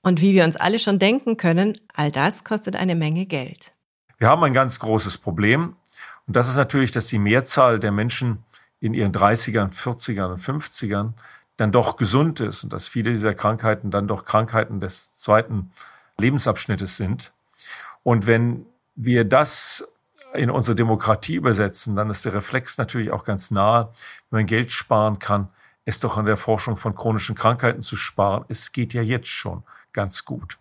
Und 0.03 0.19
wie 0.19 0.33
wir 0.33 0.43
uns 0.43 0.57
alle 0.57 0.79
schon 0.79 0.99
denken 0.99 1.37
können, 1.37 1.77
all 1.93 2.11
das 2.11 2.43
kostet 2.43 2.75
eine 2.75 2.93
Menge 2.93 3.25
Geld. 3.25 3.73
Wir 4.17 4.27
haben 4.27 4.43
ein 4.43 4.53
ganz 4.53 4.79
großes 4.79 5.17
Problem. 5.17 5.77
Und 6.27 6.35
das 6.35 6.49
ist 6.49 6.57
natürlich, 6.57 6.91
dass 6.91 7.07
die 7.07 7.19
Mehrzahl 7.19 7.79
der 7.79 7.91
Menschen 7.91 8.43
in 8.81 8.93
ihren 8.93 9.13
30ern, 9.13 9.73
40ern 9.73 10.31
und 10.31 10.39
50ern 10.39 11.13
dann 11.55 11.71
doch 11.71 11.95
gesund 11.95 12.41
ist 12.41 12.65
und 12.65 12.73
dass 12.73 12.89
viele 12.89 13.11
dieser 13.11 13.33
Krankheiten 13.33 13.91
dann 13.91 14.07
doch 14.07 14.25
Krankheiten 14.25 14.81
des 14.81 15.13
zweiten 15.13 15.71
Lebensabschnittes 16.17 16.97
sind. 16.97 17.31
Und 18.03 18.27
wenn 18.27 18.65
wir 18.95 19.23
das 19.23 19.93
in 20.33 20.49
unsere 20.49 20.75
Demokratie 20.75 21.35
übersetzen, 21.35 21.95
dann 21.95 22.09
ist 22.09 22.25
der 22.25 22.33
Reflex 22.33 22.77
natürlich 22.77 23.11
auch 23.11 23.23
ganz 23.23 23.51
nahe, 23.51 23.93
wenn 24.29 24.39
man 24.39 24.45
Geld 24.47 24.71
sparen 24.71 25.19
kann, 25.19 25.47
es 25.85 26.01
doch 26.01 26.17
an 26.17 26.25
der 26.25 26.37
Forschung 26.37 26.75
von 26.75 26.95
chronischen 26.95 27.35
Krankheiten 27.35 27.81
zu 27.81 27.95
sparen. 27.95 28.43
Es 28.49 28.73
geht 28.73 28.93
ja 28.93 29.01
jetzt 29.01 29.27
schon 29.27 29.63
ganz 29.93 30.25
gut. 30.25 30.57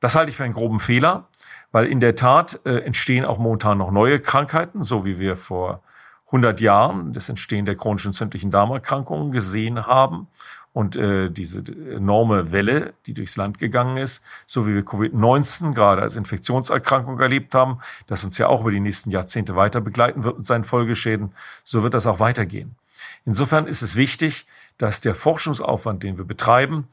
Das 0.00 0.14
halte 0.14 0.30
ich 0.30 0.36
für 0.36 0.44
einen 0.44 0.54
groben 0.54 0.80
Fehler. 0.80 1.28
Weil 1.74 1.86
in 1.86 1.98
der 1.98 2.14
Tat 2.14 2.60
äh, 2.66 2.84
entstehen 2.84 3.24
auch 3.24 3.38
momentan 3.38 3.78
noch 3.78 3.90
neue 3.90 4.20
Krankheiten, 4.20 4.80
so 4.80 5.04
wie 5.04 5.18
wir 5.18 5.34
vor 5.34 5.82
100 6.26 6.60
Jahren 6.60 7.12
das 7.12 7.28
Entstehen 7.28 7.66
der 7.66 7.74
chronischen 7.74 8.10
entzündlichen 8.10 8.52
Darmerkrankungen 8.52 9.32
gesehen 9.32 9.84
haben 9.84 10.28
und 10.72 10.94
äh, 10.94 11.30
diese 11.30 11.64
enorme 11.92 12.52
Welle, 12.52 12.94
die 13.06 13.14
durchs 13.14 13.36
Land 13.36 13.58
gegangen 13.58 13.96
ist, 13.96 14.24
so 14.46 14.68
wie 14.68 14.74
wir 14.74 14.82
Covid-19 14.82 15.74
gerade 15.74 16.02
als 16.02 16.14
Infektionserkrankung 16.14 17.18
erlebt 17.18 17.56
haben, 17.56 17.80
das 18.06 18.22
uns 18.22 18.38
ja 18.38 18.46
auch 18.46 18.60
über 18.60 18.70
die 18.70 18.78
nächsten 18.78 19.10
Jahrzehnte 19.10 19.56
weiter 19.56 19.80
begleiten 19.80 20.22
wird 20.22 20.36
mit 20.36 20.46
seinen 20.46 20.62
Folgeschäden, 20.62 21.32
so 21.64 21.82
wird 21.82 21.94
das 21.94 22.06
auch 22.06 22.20
weitergehen. 22.20 22.76
Insofern 23.24 23.66
ist 23.66 23.82
es 23.82 23.96
wichtig, 23.96 24.46
dass 24.78 25.00
der 25.00 25.16
Forschungsaufwand, 25.16 26.04
den 26.04 26.18
wir 26.18 26.24
betreiben, 26.24 26.86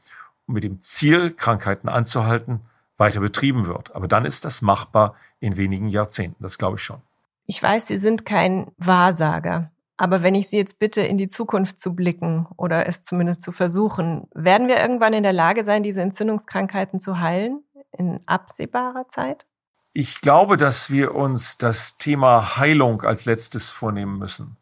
mit 0.46 0.64
dem 0.64 0.80
Ziel, 0.80 1.32
Krankheiten 1.32 1.88
anzuhalten, 1.88 2.60
weiter 2.96 3.20
betrieben 3.20 3.66
wird. 3.66 3.94
Aber 3.94 4.08
dann 4.08 4.24
ist 4.24 4.44
das 4.44 4.62
machbar 4.62 5.14
in 5.40 5.56
wenigen 5.56 5.88
Jahrzehnten. 5.88 6.42
Das 6.42 6.58
glaube 6.58 6.76
ich 6.76 6.82
schon. 6.82 7.00
Ich 7.46 7.62
weiß, 7.62 7.88
Sie 7.88 7.96
sind 7.96 8.24
kein 8.24 8.70
Wahrsager. 8.78 9.70
Aber 9.96 10.22
wenn 10.22 10.34
ich 10.34 10.48
Sie 10.48 10.56
jetzt 10.56 10.78
bitte, 10.78 11.00
in 11.02 11.18
die 11.18 11.28
Zukunft 11.28 11.78
zu 11.78 11.94
blicken 11.94 12.46
oder 12.56 12.86
es 12.86 13.02
zumindest 13.02 13.42
zu 13.42 13.52
versuchen, 13.52 14.28
werden 14.34 14.68
wir 14.68 14.78
irgendwann 14.78 15.12
in 15.12 15.22
der 15.22 15.32
Lage 15.32 15.64
sein, 15.64 15.82
diese 15.82 16.02
Entzündungskrankheiten 16.02 16.98
zu 16.98 17.20
heilen 17.20 17.62
in 17.92 18.20
absehbarer 18.26 19.08
Zeit? 19.08 19.46
Ich 19.92 20.20
glaube, 20.20 20.56
dass 20.56 20.90
wir 20.90 21.14
uns 21.14 21.58
das 21.58 21.98
Thema 21.98 22.56
Heilung 22.56 23.02
als 23.02 23.26
letztes 23.26 23.68
vornehmen 23.68 24.18
müssen, 24.18 24.56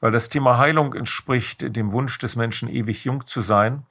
weil 0.00 0.12
das 0.12 0.28
Thema 0.28 0.58
Heilung 0.58 0.94
entspricht 0.94 1.74
dem 1.74 1.92
Wunsch 1.92 2.18
des 2.18 2.36
Menschen, 2.36 2.68
ewig 2.68 3.04
jung 3.04 3.26
zu 3.26 3.40
sein 3.40 3.84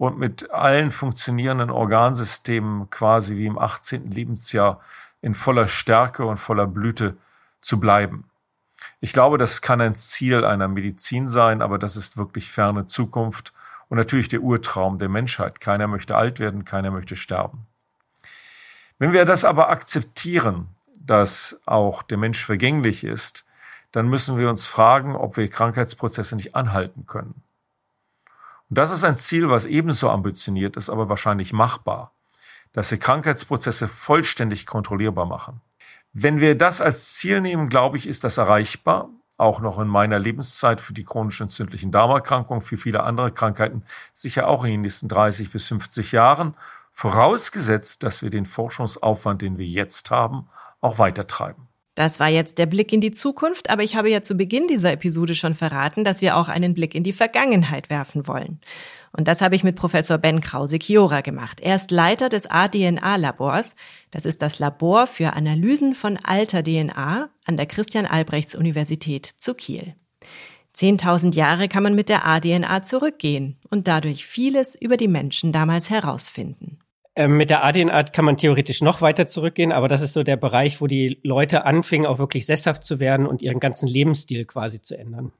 und 0.00 0.16
mit 0.16 0.50
allen 0.50 0.92
funktionierenden 0.92 1.68
Organsystemen 1.68 2.88
quasi 2.88 3.36
wie 3.36 3.44
im 3.44 3.58
18. 3.58 4.06
Lebensjahr 4.06 4.80
in 5.20 5.34
voller 5.34 5.66
Stärke 5.66 6.24
und 6.24 6.38
voller 6.38 6.66
Blüte 6.66 7.18
zu 7.60 7.78
bleiben. 7.78 8.24
Ich 9.00 9.12
glaube, 9.12 9.36
das 9.36 9.60
kann 9.60 9.82
ein 9.82 9.94
Ziel 9.94 10.42
einer 10.42 10.68
Medizin 10.68 11.28
sein, 11.28 11.60
aber 11.60 11.78
das 11.78 11.96
ist 11.96 12.16
wirklich 12.16 12.50
ferne 12.50 12.86
Zukunft 12.86 13.52
und 13.90 13.98
natürlich 13.98 14.28
der 14.28 14.40
Urtraum 14.40 14.96
der 14.96 15.10
Menschheit. 15.10 15.60
Keiner 15.60 15.86
möchte 15.86 16.16
alt 16.16 16.40
werden, 16.40 16.64
keiner 16.64 16.90
möchte 16.90 17.14
sterben. 17.14 17.66
Wenn 18.98 19.12
wir 19.12 19.26
das 19.26 19.44
aber 19.44 19.68
akzeptieren, 19.68 20.68
dass 20.98 21.60
auch 21.66 22.02
der 22.02 22.16
Mensch 22.16 22.42
vergänglich 22.42 23.04
ist, 23.04 23.44
dann 23.92 24.08
müssen 24.08 24.38
wir 24.38 24.48
uns 24.48 24.64
fragen, 24.64 25.14
ob 25.14 25.36
wir 25.36 25.46
Krankheitsprozesse 25.50 26.36
nicht 26.36 26.54
anhalten 26.56 27.04
können. 27.04 27.42
Das 28.72 28.92
ist 28.92 29.02
ein 29.02 29.16
Ziel, 29.16 29.50
was 29.50 29.66
ebenso 29.66 30.10
ambitioniert 30.10 30.76
ist, 30.76 30.90
aber 30.90 31.08
wahrscheinlich 31.08 31.52
machbar, 31.52 32.12
dass 32.72 32.92
wir 32.92 32.98
Krankheitsprozesse 32.98 33.88
vollständig 33.88 34.64
kontrollierbar 34.64 35.26
machen. 35.26 35.60
Wenn 36.12 36.38
wir 36.38 36.56
das 36.56 36.80
als 36.80 37.14
Ziel 37.14 37.40
nehmen, 37.40 37.68
glaube 37.68 37.96
ich, 37.96 38.06
ist 38.06 38.22
das 38.22 38.38
erreichbar, 38.38 39.10
auch 39.38 39.60
noch 39.60 39.80
in 39.80 39.88
meiner 39.88 40.20
Lebenszeit 40.20 40.80
für 40.80 40.92
die 40.92 41.02
chronischen 41.02 41.44
entzündlichen 41.44 41.90
Darmerkrankungen, 41.90 42.62
für 42.62 42.76
viele 42.76 43.02
andere 43.02 43.32
Krankheiten, 43.32 43.82
sicher 44.12 44.46
auch 44.46 44.62
in 44.62 44.70
den 44.70 44.82
nächsten 44.82 45.08
30 45.08 45.50
bis 45.50 45.66
50 45.66 46.12
Jahren, 46.12 46.54
vorausgesetzt, 46.92 48.04
dass 48.04 48.22
wir 48.22 48.30
den 48.30 48.46
Forschungsaufwand, 48.46 49.42
den 49.42 49.58
wir 49.58 49.66
jetzt 49.66 50.12
haben, 50.12 50.48
auch 50.80 50.98
weitertreiben. 50.98 51.69
Das 51.94 52.20
war 52.20 52.28
jetzt 52.28 52.58
der 52.58 52.66
Blick 52.66 52.92
in 52.92 53.00
die 53.00 53.10
Zukunft, 53.12 53.68
aber 53.68 53.82
ich 53.82 53.96
habe 53.96 54.10
ja 54.10 54.22
zu 54.22 54.36
Beginn 54.36 54.68
dieser 54.68 54.92
Episode 54.92 55.34
schon 55.34 55.54
verraten, 55.54 56.04
dass 56.04 56.20
wir 56.22 56.36
auch 56.36 56.48
einen 56.48 56.74
Blick 56.74 56.94
in 56.94 57.02
die 57.02 57.12
Vergangenheit 57.12 57.90
werfen 57.90 58.26
wollen. 58.26 58.60
Und 59.12 59.26
das 59.26 59.40
habe 59.40 59.56
ich 59.56 59.64
mit 59.64 59.74
Professor 59.74 60.18
Ben 60.18 60.40
Krause-Chiora 60.40 61.20
gemacht. 61.20 61.60
Er 61.60 61.76
ist 61.76 61.90
Leiter 61.90 62.28
des 62.28 62.46
ADNA-Labors. 62.48 63.74
Das 64.12 64.24
ist 64.24 64.40
das 64.40 64.60
Labor 64.60 65.08
für 65.08 65.32
Analysen 65.32 65.94
von 65.96 66.16
alter 66.16 66.62
DNA 66.62 67.28
an 67.44 67.56
der 67.56 67.66
Christian-Albrechts-Universität 67.66 69.26
zu 69.26 69.54
Kiel. 69.54 69.94
Zehntausend 70.72 71.34
Jahre 71.34 71.68
kann 71.68 71.82
man 71.82 71.96
mit 71.96 72.08
der 72.08 72.24
ADNA 72.24 72.82
zurückgehen 72.82 73.58
und 73.68 73.88
dadurch 73.88 74.24
vieles 74.26 74.80
über 74.80 74.96
die 74.96 75.08
Menschen 75.08 75.52
damals 75.52 75.90
herausfinden. 75.90 76.78
Ähm, 77.20 77.36
mit 77.36 77.50
der 77.50 77.62
ADN-Art 77.64 78.14
kann 78.14 78.24
man 78.24 78.38
theoretisch 78.38 78.80
noch 78.80 79.02
weiter 79.02 79.26
zurückgehen, 79.26 79.72
aber 79.72 79.88
das 79.88 80.00
ist 80.00 80.14
so 80.14 80.22
der 80.22 80.38
Bereich, 80.38 80.80
wo 80.80 80.86
die 80.86 81.20
Leute 81.22 81.66
anfingen, 81.66 82.06
auch 82.06 82.18
wirklich 82.18 82.46
sesshaft 82.46 82.82
zu 82.82 82.98
werden 82.98 83.26
und 83.26 83.42
ihren 83.42 83.60
ganzen 83.60 83.86
Lebensstil 83.86 84.46
quasi 84.46 84.80
zu 84.80 84.96
ändern. 84.96 85.30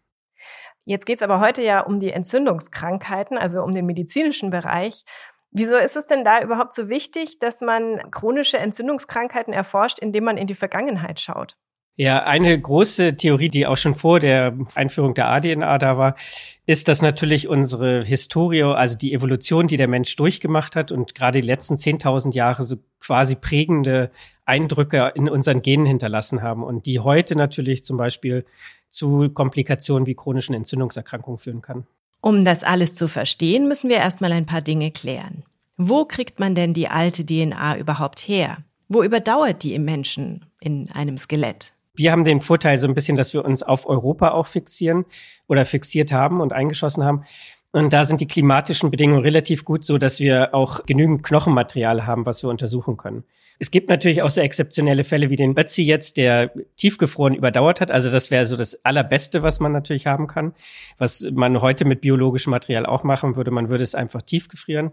Jetzt 0.85 1.07
geht 1.07 1.17
es 1.17 1.23
aber 1.23 1.41
heute 1.41 1.63
ja 1.63 1.81
um 1.81 1.99
die 1.99 2.11
Entzündungskrankheiten, 2.11 3.39
also 3.39 3.63
um 3.63 3.73
den 3.73 3.87
medizinischen 3.87 4.51
Bereich. 4.51 5.07
Wieso 5.53 5.79
ist 5.79 5.97
es 5.97 6.05
denn 6.05 6.23
da 6.23 6.43
überhaupt 6.43 6.75
so 6.75 6.91
wichtig, 6.91 7.39
dass 7.39 7.63
man 7.63 8.11
chronische 8.11 8.59
Entzündungskrankheiten 8.59 9.55
erforscht, 9.55 10.01
indem 10.01 10.25
man 10.25 10.37
in 10.37 10.49
die 10.49 10.55
Vergangenheit 10.55 11.19
schaut? 11.19 11.57
Ja, 12.01 12.23
eine 12.23 12.59
große 12.59 13.19
Theorie, 13.19 13.51
die 13.51 13.67
auch 13.67 13.77
schon 13.77 13.95
vor 13.95 14.21
der 14.21 14.57
Einführung 14.75 15.13
der 15.13 15.29
ADNA 15.29 15.77
da 15.77 15.99
war, 15.99 16.17
ist, 16.65 16.89
dass 16.89 17.03
natürlich 17.03 17.47
unsere 17.47 18.03
Historie, 18.03 18.63
also 18.63 18.97
die 18.97 19.13
Evolution, 19.13 19.67
die 19.67 19.77
der 19.77 19.87
Mensch 19.87 20.17
durchgemacht 20.17 20.77
hat 20.77 20.93
und 20.93 21.15
gerade 21.15 21.43
die 21.43 21.47
letzten 21.47 21.75
10.000 21.75 22.33
Jahre 22.33 22.63
so 22.63 22.77
quasi 23.01 23.37
prägende 23.37 24.11
Eindrücke 24.47 25.13
in 25.15 25.29
unseren 25.29 25.61
Genen 25.61 25.85
hinterlassen 25.85 26.41
haben 26.41 26.63
und 26.63 26.87
die 26.87 27.01
heute 27.01 27.37
natürlich 27.37 27.85
zum 27.85 27.99
Beispiel 27.99 28.47
zu 28.89 29.29
Komplikationen 29.29 30.07
wie 30.07 30.15
chronischen 30.15 30.55
Entzündungserkrankungen 30.55 31.37
führen 31.37 31.61
kann. 31.61 31.87
Um 32.23 32.47
das 32.47 32.65
alles 32.65 32.95
zu 32.95 33.09
verstehen, 33.09 33.69
müssen 33.69 33.91
wir 33.91 33.99
erstmal 33.99 34.33
ein 34.33 34.47
paar 34.47 34.63
Dinge 34.63 34.91
klären. 34.91 35.45
Wo 35.77 36.07
kriegt 36.07 36.41
man 36.41 36.55
denn 36.55 36.73
die 36.73 36.89
alte 36.89 37.27
DNA 37.27 37.77
überhaupt 37.77 38.21
her? 38.21 38.65
Wo 38.89 39.03
überdauert 39.03 39.65
die 39.65 39.75
im 39.75 39.85
Menschen 39.85 40.47
in 40.61 40.91
einem 40.93 41.19
Skelett? 41.19 41.75
Wir 42.01 42.13
haben 42.13 42.25
den 42.25 42.41
Vorteil 42.41 42.79
so 42.79 42.89
ein 42.89 42.95
bisschen, 42.95 43.15
dass 43.15 43.35
wir 43.35 43.45
uns 43.45 43.63
auf 43.63 43.87
Europa 43.87 44.31
auch 44.31 44.47
fixieren 44.47 45.05
oder 45.49 45.67
fixiert 45.67 46.13
haben 46.13 46.41
und 46.41 46.55
eingeschossen 46.55 47.05
haben. 47.05 47.25
Und 47.73 47.93
da 47.93 48.07
sind 48.07 48.23
die 48.23 48.27
klimatischen 48.27 48.91
Bedingungen 48.91 49.23
relativ 49.23 49.67
gut, 49.67 49.85
so 49.85 49.99
dass 49.99 50.19
wir 50.19 50.55
auch 50.55 50.87
genügend 50.87 51.23
Knochenmaterial 51.23 52.07
haben, 52.07 52.25
was 52.25 52.43
wir 52.43 52.49
untersuchen 52.49 52.97
können. 52.97 53.25
Es 53.59 53.71
gibt 53.71 53.91
natürlich 53.91 54.23
auch 54.23 54.31
so 54.31 54.41
exzeptionelle 54.41 55.05
Fälle 55.05 55.29
wie 55.29 55.37
den 55.37 55.59
Ötzi 55.59 55.83
jetzt, 55.83 56.17
der 56.17 56.51
tiefgefroren 56.79 57.35
überdauert 57.35 57.83
hat. 57.83 57.91
Also 57.91 58.11
das 58.11 58.31
wäre 58.31 58.47
so 58.47 58.57
das 58.57 58.83
Allerbeste, 58.83 59.43
was 59.43 59.61
man 59.61 59.73
natürlich 59.73 60.07
haben 60.07 60.27
kann. 60.27 60.55
Was 60.97 61.29
man 61.31 61.61
heute 61.61 61.85
mit 61.85 62.01
biologischem 62.01 62.51
Material 62.51 62.87
auch 62.87 63.05
machen 63.05 63.37
würde. 63.37 63.51
Man 63.51 63.69
würde 63.69 63.85
es 63.85 63.95
einfach 63.95 64.23
tiefgefrieren. 64.23 64.93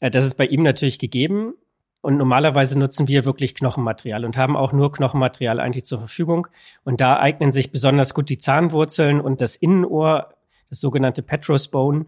Äh, 0.00 0.10
das 0.10 0.24
ist 0.24 0.36
bei 0.36 0.46
ihm 0.46 0.62
natürlich 0.62 0.98
gegeben. 0.98 1.52
Und 2.02 2.16
normalerweise 2.16 2.78
nutzen 2.78 3.08
wir 3.08 3.24
wirklich 3.24 3.54
Knochenmaterial 3.54 4.24
und 4.24 4.36
haben 4.36 4.56
auch 4.56 4.72
nur 4.72 4.92
Knochenmaterial 4.92 5.60
eigentlich 5.60 5.84
zur 5.84 6.00
Verfügung. 6.00 6.48
Und 6.84 7.00
da 7.00 7.18
eignen 7.18 7.52
sich 7.52 7.70
besonders 7.70 8.12
gut 8.12 8.28
die 8.28 8.38
Zahnwurzeln 8.38 9.20
und 9.20 9.40
das 9.40 9.56
Innenohr, 9.56 10.34
das 10.68 10.80
sogenannte 10.80 11.22
Petrous 11.22 11.68
Bone 11.68 12.06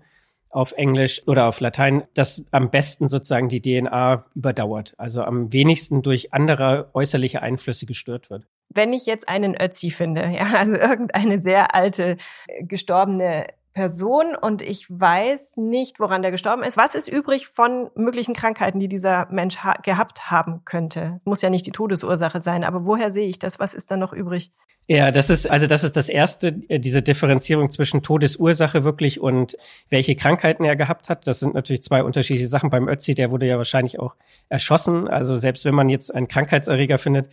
auf 0.51 0.73
Englisch 0.73 1.23
oder 1.27 1.47
auf 1.47 1.61
Latein, 1.61 2.05
das 2.15 2.45
am 2.51 2.71
besten 2.71 3.09
sozusagen 3.09 3.49
die 3.49 3.61
DNA 3.61 4.25
überdauert. 4.35 4.95
Also 4.99 5.23
am 5.23 5.53
wenigsten 5.53 6.03
durch 6.03 6.33
andere 6.33 6.91
äußerliche 6.93 7.43
Einflüsse 7.43 7.87
gestört 7.87 8.31
wird. 8.31 8.47
Wenn 8.69 8.93
ich 8.93 9.07
jetzt 9.07 9.29
einen 9.29 9.61
Ötzi 9.61 9.91
finde, 9.91 10.29
ja, 10.29 10.45
also 10.55 10.75
irgendeine 10.81 11.41
sehr 11.41 11.75
alte, 11.75 12.17
äh, 12.49 12.65
gestorbene 12.65 13.47
Person 13.75 14.37
und 14.41 14.63
ich 14.63 14.87
weiß 14.89 15.57
nicht, 15.57 15.99
woran 15.99 16.23
der 16.23 16.31
gestorben 16.31 16.63
ist. 16.63 16.77
Was 16.77 16.95
ist 16.95 17.09
übrig 17.09 17.49
von 17.49 17.91
möglichen 17.97 18.33
Krankheiten, 18.33 18.79
die 18.79 18.89
dieser 18.89 19.27
Mensch 19.31 19.59
ha 19.59 19.75
gehabt 19.83 20.31
haben 20.31 20.63
könnte? 20.65 21.19
Muss 21.25 21.43
ja 21.43 21.51
nicht 21.51 21.67
die 21.67 21.73
Todesursache 21.73 22.39
sein, 22.39 22.63
aber 22.63 22.85
woher 22.85 23.11
sehe 23.11 23.27
ich 23.27 23.41
das? 23.41 23.59
Was 23.59 23.75
ist 23.75 23.91
da 23.91 23.97
noch 23.97 24.13
übrig? 24.13 24.53
Ja, 24.87 25.11
das 25.11 25.29
ist, 25.29 25.51
also 25.51 25.67
das 25.67 25.83
ist 25.83 25.97
das 25.97 26.09
erste, 26.09 26.63
äh, 26.69 26.79
diese 26.79 27.03
Differenzierung 27.03 27.69
zwischen 27.69 28.03
Todesursache 28.03 28.85
wirklich 28.85 29.19
und 29.19 29.57
welche 29.89 30.15
Krankheiten 30.15 30.65
er 30.65 30.77
gehabt 30.77 31.09
hat. 31.09 31.27
Das 31.27 31.41
sind 31.41 31.55
natürlich 31.55 31.83
zwei 31.83 32.05
unterschiedliche 32.05 32.49
Sachen. 32.49 32.71
Beim 32.71 32.87
Ötzi, 32.87 33.15
der 33.15 33.33
wurde 33.33 33.47
ja 33.47 33.57
wahrscheinlich 33.57 33.99
auch 33.99 34.15
erschossen. 34.51 35.09
Also 35.09 35.37
selbst 35.37 35.65
wenn 35.65 35.75
man 35.75 35.89
jetzt 35.89 36.15
einen 36.15 36.29
Krankheitserreger 36.29 36.99
findet, 36.99 37.31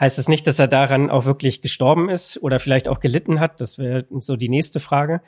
heißt 0.00 0.18
das 0.18 0.28
nicht, 0.28 0.46
dass 0.48 0.58
er 0.58 0.66
daran 0.66 1.10
auch 1.10 1.24
wirklich 1.24 1.60
gestorben 1.60 2.08
ist 2.08 2.42
oder 2.42 2.58
vielleicht 2.58 2.88
auch 2.88 2.98
gelitten 2.98 3.38
hat. 3.38 3.60
Das 3.60 3.78
wäre 3.78 4.06
so 4.20 4.34
die 4.34 4.48
nächste 4.48 4.80
Frage. 4.80 5.20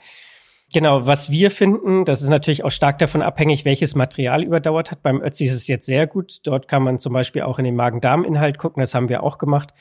Genau, 0.72 1.06
was 1.06 1.30
wir 1.30 1.50
finden, 1.50 2.04
das 2.04 2.22
ist 2.22 2.28
natürlich 2.28 2.64
auch 2.64 2.70
stark 2.70 2.98
davon 2.98 3.22
abhängig, 3.22 3.64
welches 3.64 3.94
Material 3.94 4.42
überdauert 4.42 4.90
hat. 4.90 5.02
Beim 5.02 5.22
Ötzi 5.22 5.44
ist 5.44 5.54
es 5.54 5.68
jetzt 5.68 5.86
sehr 5.86 6.06
gut. 6.06 6.40
Dort 6.42 6.66
kann 6.66 6.82
man 6.82 6.98
zum 6.98 7.12
Beispiel 7.12 7.42
auch 7.42 7.58
in 7.58 7.64
den 7.64 7.76
Magen-Darm-Inhalt 7.76 8.58
gucken. 8.58 8.80
Das 8.80 8.94
haben 8.94 9.08
wir 9.08 9.22
auch 9.22 9.38
gemacht 9.38 9.72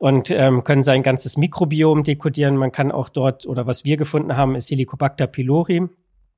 und 0.00 0.30
ähm, 0.30 0.64
können 0.64 0.82
sein 0.82 1.02
ganzes 1.02 1.36
Mikrobiom 1.36 2.04
dekodieren. 2.04 2.56
Man 2.56 2.72
kann 2.72 2.90
auch 2.90 3.10
dort, 3.10 3.46
oder 3.46 3.66
was 3.66 3.84
wir 3.84 3.98
gefunden 3.98 4.34
haben, 4.34 4.54
ist 4.54 4.70
Helicobacter 4.70 5.26
pylori, 5.26 5.82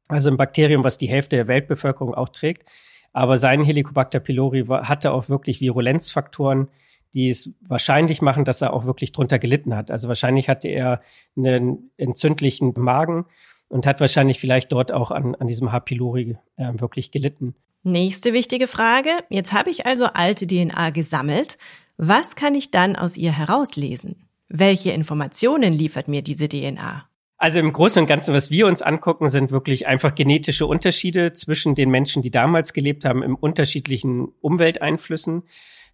also 0.09 0.31
ein 0.31 0.37
Bakterium, 0.37 0.83
was 0.83 0.99
die 0.99 1.09
Hälfte 1.09 1.37
der 1.37 1.47
Weltbevölkerung 1.47 2.13
auch 2.13 2.31
trägt. 2.31 2.69
Aber 3.13 3.37
sein 3.37 3.63
Helicobacter 3.63 4.19
pylori 4.19 4.65
hatte 4.67 5.13
auch 5.13 5.29
wirklich 5.29 5.61
Virulenzfaktoren, 5.61 6.69
die 7.15 7.29
es 7.29 7.55
wahrscheinlich 7.61 8.21
machen, 8.21 8.45
dass 8.45 8.63
er 8.63 8.73
auch 8.73 8.85
wirklich 8.85 9.13
drunter 9.13 9.39
gelitten 9.39 9.77
hat. 9.77 9.93
Also 9.93 10.09
wahrscheinlich 10.09 10.49
hatte 10.49 10.67
er 10.67 11.01
einen 11.37 11.91
entzündlichen 11.99 12.73
Magen 12.77 13.27
und 13.73 13.87
hat 13.87 14.01
wahrscheinlich 14.01 14.39
vielleicht 14.39 14.71
dort 14.71 14.93
auch 14.93 15.11
an, 15.11 15.35
an 15.35 15.47
diesem 15.47 15.73
H. 15.73 15.81
pylori 15.81 16.37
äh, 16.57 16.73
wirklich 16.75 17.11
gelitten. 17.11 17.55
Nächste 17.83 18.33
wichtige 18.33 18.69
Frage. 18.69 19.11
Jetzt 19.31 19.53
habe 19.53 19.71
ich 19.71 19.87
also 19.87 20.05
alte 20.05 20.47
DNA 20.47 20.91
gesammelt. 20.91 21.57
Was 21.97 22.37
kann 22.37 22.55
ich 22.55 22.71
dann 22.71 22.97
aus 22.97 23.17
ihr 23.17 23.33
herauslesen? 23.33 24.29
Welche 24.49 24.93
Informationen 24.93 25.73
liefert 25.73 26.07
mir 26.07 26.21
diese 26.21 26.49
DNA? 26.49 27.09
Also 27.39 27.59
im 27.59 27.73
Großen 27.73 28.01
und 28.01 28.07
Ganzen, 28.07 28.35
was 28.35 28.51
wir 28.51 28.67
uns 28.67 28.83
angucken, 28.83 29.29
sind 29.29 29.51
wirklich 29.51 29.87
einfach 29.87 30.15
genetische 30.15 30.67
Unterschiede 30.67 31.33
zwischen 31.33 31.75
den 31.75 31.91
Menschen, 31.91 32.23
die 32.23 32.31
damals 32.31 32.75
gelebt 32.75 33.05
haben, 33.05 33.23
im 33.23 33.35
unterschiedlichen 33.35 34.29
Umwelteinflüssen 34.41 35.45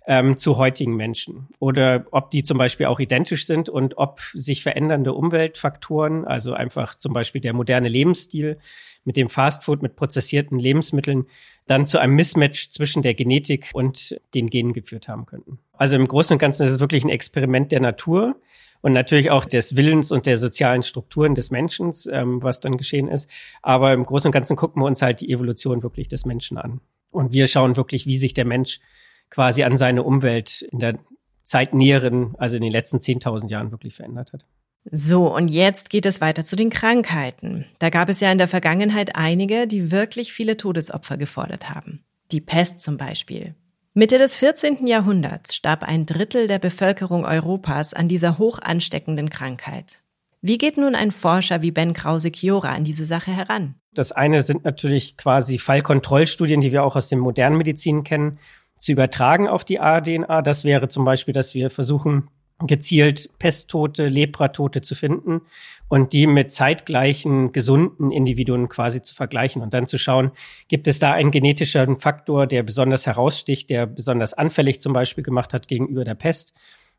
ähm, 0.09 0.39
zu 0.39 0.57
heutigen 0.57 0.97
Menschen 0.97 1.49
oder 1.59 2.07
ob 2.13 2.31
die 2.31 2.43
zum 2.43 2.57
Beispiel 2.57 2.87
auch 2.87 2.99
identisch 2.99 3.45
sind 3.45 3.69
und 3.69 3.99
ob 3.99 4.21
sich 4.33 4.63
verändernde 4.63 5.13
Umweltfaktoren, 5.13 6.25
also 6.25 6.55
einfach 6.55 6.95
zum 6.95 7.13
Beispiel 7.13 7.43
der 7.43 7.53
moderne 7.53 7.89
Lebensstil 7.89 8.59
mit 9.05 9.19
dem 9.19 9.29
Fastfood, 9.29 9.83
mit 9.83 9.97
prozessierten 9.97 10.59
Lebensmitteln, 10.59 11.27
dann 11.67 11.85
zu 11.85 11.99
einem 11.99 12.15
Mismatch 12.15 12.71
zwischen 12.71 13.03
der 13.03 13.13
Genetik 13.13 13.69
und 13.75 14.19
den 14.35 14.49
Genen 14.49 14.73
geführt 14.73 15.09
haben 15.09 15.27
könnten. 15.27 15.59
Also 15.75 15.97
im 15.97 16.09
Großen 16.09 16.35
und 16.35 16.39
Ganzen 16.39 16.67
ist 16.67 16.73
es 16.73 16.81
wirklich 16.81 17.05
ein 17.05 17.11
Experiment 17.11 17.71
der 17.71 17.81
Natur 17.81 18.41
und 18.81 18.95
natürlich 18.95 19.31
auch 19.31 19.45
des 19.45 19.77
Willens 19.77 20.11
und 20.11 20.25
der 20.25 20.39
sozialen 20.39 20.83
Strukturen 20.83 21.35
des 21.35 21.51
Menschen, 21.51 21.93
ähm, 22.11 22.43
was 22.43 22.61
dann 22.61 22.79
geschehen 22.79 23.09
ist. 23.09 23.31
Aber 23.61 23.93
im 23.93 24.07
Großen 24.07 24.29
und 24.29 24.33
Ganzen 24.33 24.57
gucken 24.57 24.81
wir 24.81 24.87
uns 24.87 25.03
halt 25.03 25.21
die 25.21 25.31
Evolution 25.31 25.83
wirklich 25.83 26.09
des 26.09 26.25
Menschen 26.25 26.57
an. 26.57 26.81
Und 27.11 27.33
wir 27.33 27.47
schauen 27.47 27.77
wirklich, 27.77 28.07
wie 28.07 28.17
sich 28.17 28.33
der 28.33 28.47
Mensch 28.47 28.81
quasi 29.31 29.63
an 29.63 29.77
seine 29.77 30.03
Umwelt 30.03 30.63
in 30.63 30.79
der 30.79 30.99
zeitnäheren, 31.43 32.35
also 32.39 32.57
in 32.57 32.63
den 32.63 32.73
letzten 32.73 32.99
10.000 32.99 33.49
Jahren 33.49 33.71
wirklich 33.71 33.95
verändert 33.95 34.33
hat. 34.33 34.45
So, 34.91 35.35
und 35.35 35.49
jetzt 35.49 35.91
geht 35.91 36.07
es 36.07 36.21
weiter 36.21 36.45
zu 36.45 36.57
den 36.57 36.71
Krankheiten. 36.71 37.67
Da 37.79 37.91
gab 37.91 38.09
es 38.09 38.21
ja 38.21 38.33
in 38.33 38.39
der 38.39 38.49
Vergangenheit 38.49 39.17
einige, 39.17 39.67
die 39.67 39.91
wirklich 39.91 40.33
viele 40.33 40.57
Todesopfer 40.57 41.17
gefordert 41.17 41.69
haben. 41.69 42.05
Die 42.33 42.41
Pest 42.41 42.81
zum 42.81 42.97
Beispiel. 42.97 43.55
Mitte 43.95 44.19
des 44.19 44.37
14. 44.37 44.87
Jahrhunderts 44.87 45.57
starb 45.57 45.83
ein 45.83 46.07
Drittel 46.07 46.47
der 46.47 46.59
Bevölkerung 46.59 47.25
Europas 47.25 47.95
an 47.95 48.09
dieser 48.09 48.39
hoch 48.39 48.61
ansteckenden 48.61 49.29
Krankheit. 49.29 50.03
Wie 50.41 50.57
geht 50.57 50.77
nun 50.77 50.95
ein 50.95 51.11
Forscher 51.11 51.63
wie 51.63 51.73
Ben 51.73 51.95
Krause-Chiora 51.95 52.69
an 52.69 52.85
diese 52.85 53.07
Sache 53.07 53.33
heran? 53.33 53.75
Das 53.93 54.13
eine 54.13 54.41
sind 54.41 54.65
natürlich 54.65 55.17
quasi 55.17 55.59
Fallkontrollstudien, 55.59 56.61
die 56.61 56.71
wir 56.71 56.85
auch 56.85 56.95
aus 56.95 57.09
dem 57.09 57.19
modernen 57.19 57.57
Medizin 57.57 58.05
kennen, 58.05 58.39
zu 58.79 58.93
übertragen 58.93 59.49
auf 59.49 59.65
die 59.65 59.81
ARDNA. 59.81 60.43
Das 60.43 60.65
wäre 60.65 60.89
zum 60.89 61.05
Beispiel, 61.05 61.35
dass 61.35 61.55
wir 61.55 61.71
versuchen, 61.71 62.29
gezielt 62.67 63.31
Pesttote, 63.39 64.09
Lepratote 64.09 64.81
zu 64.81 64.95
finden 64.95 65.43
und 65.89 66.13
die 66.13 66.27
mit 66.27 66.51
zeitgleichen 66.51 67.53
gesunden 67.53 68.11
Individuen 68.11 68.69
quasi 68.69 69.01
zu 69.01 69.15
vergleichen 69.15 69.63
und 69.63 69.75
dann 69.75 69.87
zu 69.87 69.97
schauen, 69.97 70.33
gibt 70.67 70.89
es 70.89 70.99
da 70.99 71.13
einen 71.13 71.31
genetischen 71.31 71.97
Faktor, 71.97 72.47
der 72.47 72.65
besonders 72.65 73.07
heraussticht, 73.07 73.71
der 73.71 73.87
besonders 73.87 74.35
anfällig 74.35 74.81
zum 74.81 74.93
Beispiel 74.93 75.23
gemacht 75.23 75.55
hat 75.55 75.69
gegenüber 75.69 76.05
der 76.05 76.17
Pest 76.17 76.53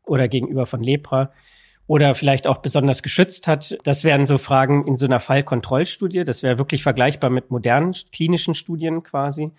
oder 0.04 0.28
gegenüber 0.28 0.64
von 0.64 0.82
Lepra 0.82 1.30
oder 1.86 2.14
vielleicht 2.14 2.46
auch 2.46 2.58
besonders 2.58 3.02
geschützt 3.02 3.46
hat. 3.46 3.76
Das 3.84 4.04
wären 4.04 4.24
so 4.24 4.38
Fragen 4.38 4.86
in 4.86 4.96
so 4.96 5.06
einer 5.06 5.20
Fallkontrollstudie. 5.20 6.24
Das 6.24 6.42
wäre 6.42 6.56
wirklich 6.56 6.82
vergleichbar 6.82 7.30
mit 7.30 7.50
modernen 7.50 7.94
klinischen 8.12 8.54
Studien 8.54 9.02
quasi. 9.02 9.50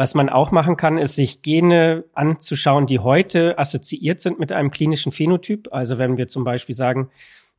Was 0.00 0.14
man 0.14 0.30
auch 0.30 0.50
machen 0.50 0.78
kann, 0.78 0.96
ist, 0.96 1.14
sich 1.14 1.42
Gene 1.42 2.04
anzuschauen, 2.14 2.86
die 2.86 3.00
heute 3.00 3.58
assoziiert 3.58 4.18
sind 4.18 4.38
mit 4.38 4.50
einem 4.50 4.70
klinischen 4.70 5.12
Phänotyp. 5.12 5.68
Also 5.72 5.98
wenn 5.98 6.16
wir 6.16 6.26
zum 6.26 6.42
Beispiel 6.42 6.74
sagen, 6.74 7.10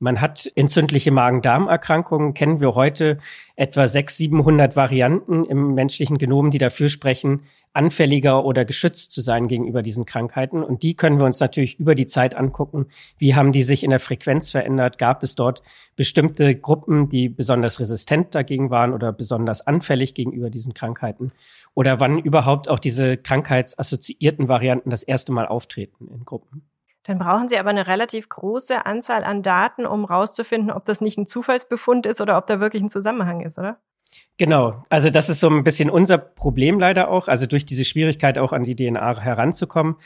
man 0.01 0.19
hat 0.19 0.51
entzündliche 0.55 1.11
Magen-Darm-Erkrankungen, 1.11 2.33
kennen 2.33 2.59
wir 2.59 2.73
heute 2.73 3.19
etwa 3.55 3.87
600, 3.87 4.11
700 4.31 4.75
Varianten 4.75 5.45
im 5.45 5.75
menschlichen 5.75 6.17
Genom, 6.17 6.49
die 6.49 6.57
dafür 6.57 6.89
sprechen, 6.89 7.43
anfälliger 7.73 8.43
oder 8.43 8.65
geschützt 8.65 9.11
zu 9.11 9.21
sein 9.21 9.47
gegenüber 9.47 9.83
diesen 9.83 10.05
Krankheiten. 10.05 10.63
Und 10.63 10.81
die 10.81 10.95
können 10.95 11.19
wir 11.19 11.25
uns 11.25 11.39
natürlich 11.39 11.79
über 11.79 11.93
die 11.93 12.07
Zeit 12.07 12.35
angucken. 12.35 12.87
Wie 13.19 13.35
haben 13.35 13.51
die 13.51 13.61
sich 13.61 13.83
in 13.83 13.91
der 13.91 13.99
Frequenz 13.99 14.49
verändert? 14.49 14.97
Gab 14.97 15.21
es 15.21 15.35
dort 15.35 15.61
bestimmte 15.95 16.55
Gruppen, 16.55 17.07
die 17.07 17.29
besonders 17.29 17.79
resistent 17.79 18.33
dagegen 18.33 18.71
waren 18.71 18.93
oder 18.93 19.13
besonders 19.13 19.65
anfällig 19.65 20.15
gegenüber 20.15 20.49
diesen 20.49 20.73
Krankheiten? 20.73 21.31
Oder 21.75 21.99
wann 21.99 22.17
überhaupt 22.17 22.69
auch 22.69 22.79
diese 22.79 23.17
krankheitsassoziierten 23.17 24.47
Varianten 24.47 24.89
das 24.89 25.03
erste 25.03 25.31
Mal 25.31 25.47
auftreten 25.47 26.07
in 26.11 26.25
Gruppen? 26.25 26.70
Dann 27.03 27.17
brauchen 27.17 27.47
Sie 27.47 27.57
aber 27.57 27.71
eine 27.71 27.87
relativ 27.87 28.29
große 28.29 28.85
Anzahl 28.85 29.23
an 29.23 29.41
Daten, 29.41 29.85
um 29.85 30.05
rauszufinden, 30.05 30.71
ob 30.71 30.85
das 30.85 31.01
nicht 31.01 31.17
ein 31.17 31.25
Zufallsbefund 31.25 32.05
ist 32.05 32.21
oder 32.21 32.37
ob 32.37 32.45
da 32.45 32.59
wirklich 32.59 32.83
ein 32.83 32.89
Zusammenhang 32.89 33.41
ist, 33.41 33.57
oder? 33.57 33.79
Genau, 34.37 34.83
also 34.89 35.09
das 35.09 35.29
ist 35.29 35.39
so 35.39 35.49
ein 35.49 35.63
bisschen 35.63 35.89
unser 35.89 36.17
Problem 36.17 36.79
leider 36.79 37.09
auch. 37.09 37.27
Also 37.27 37.45
durch 37.45 37.65
diese 37.65 37.85
Schwierigkeit 37.85 38.37
auch 38.37 38.53
an 38.53 38.63
die 38.63 38.75
DNA 38.75 39.19
heranzukommen, 39.21 39.97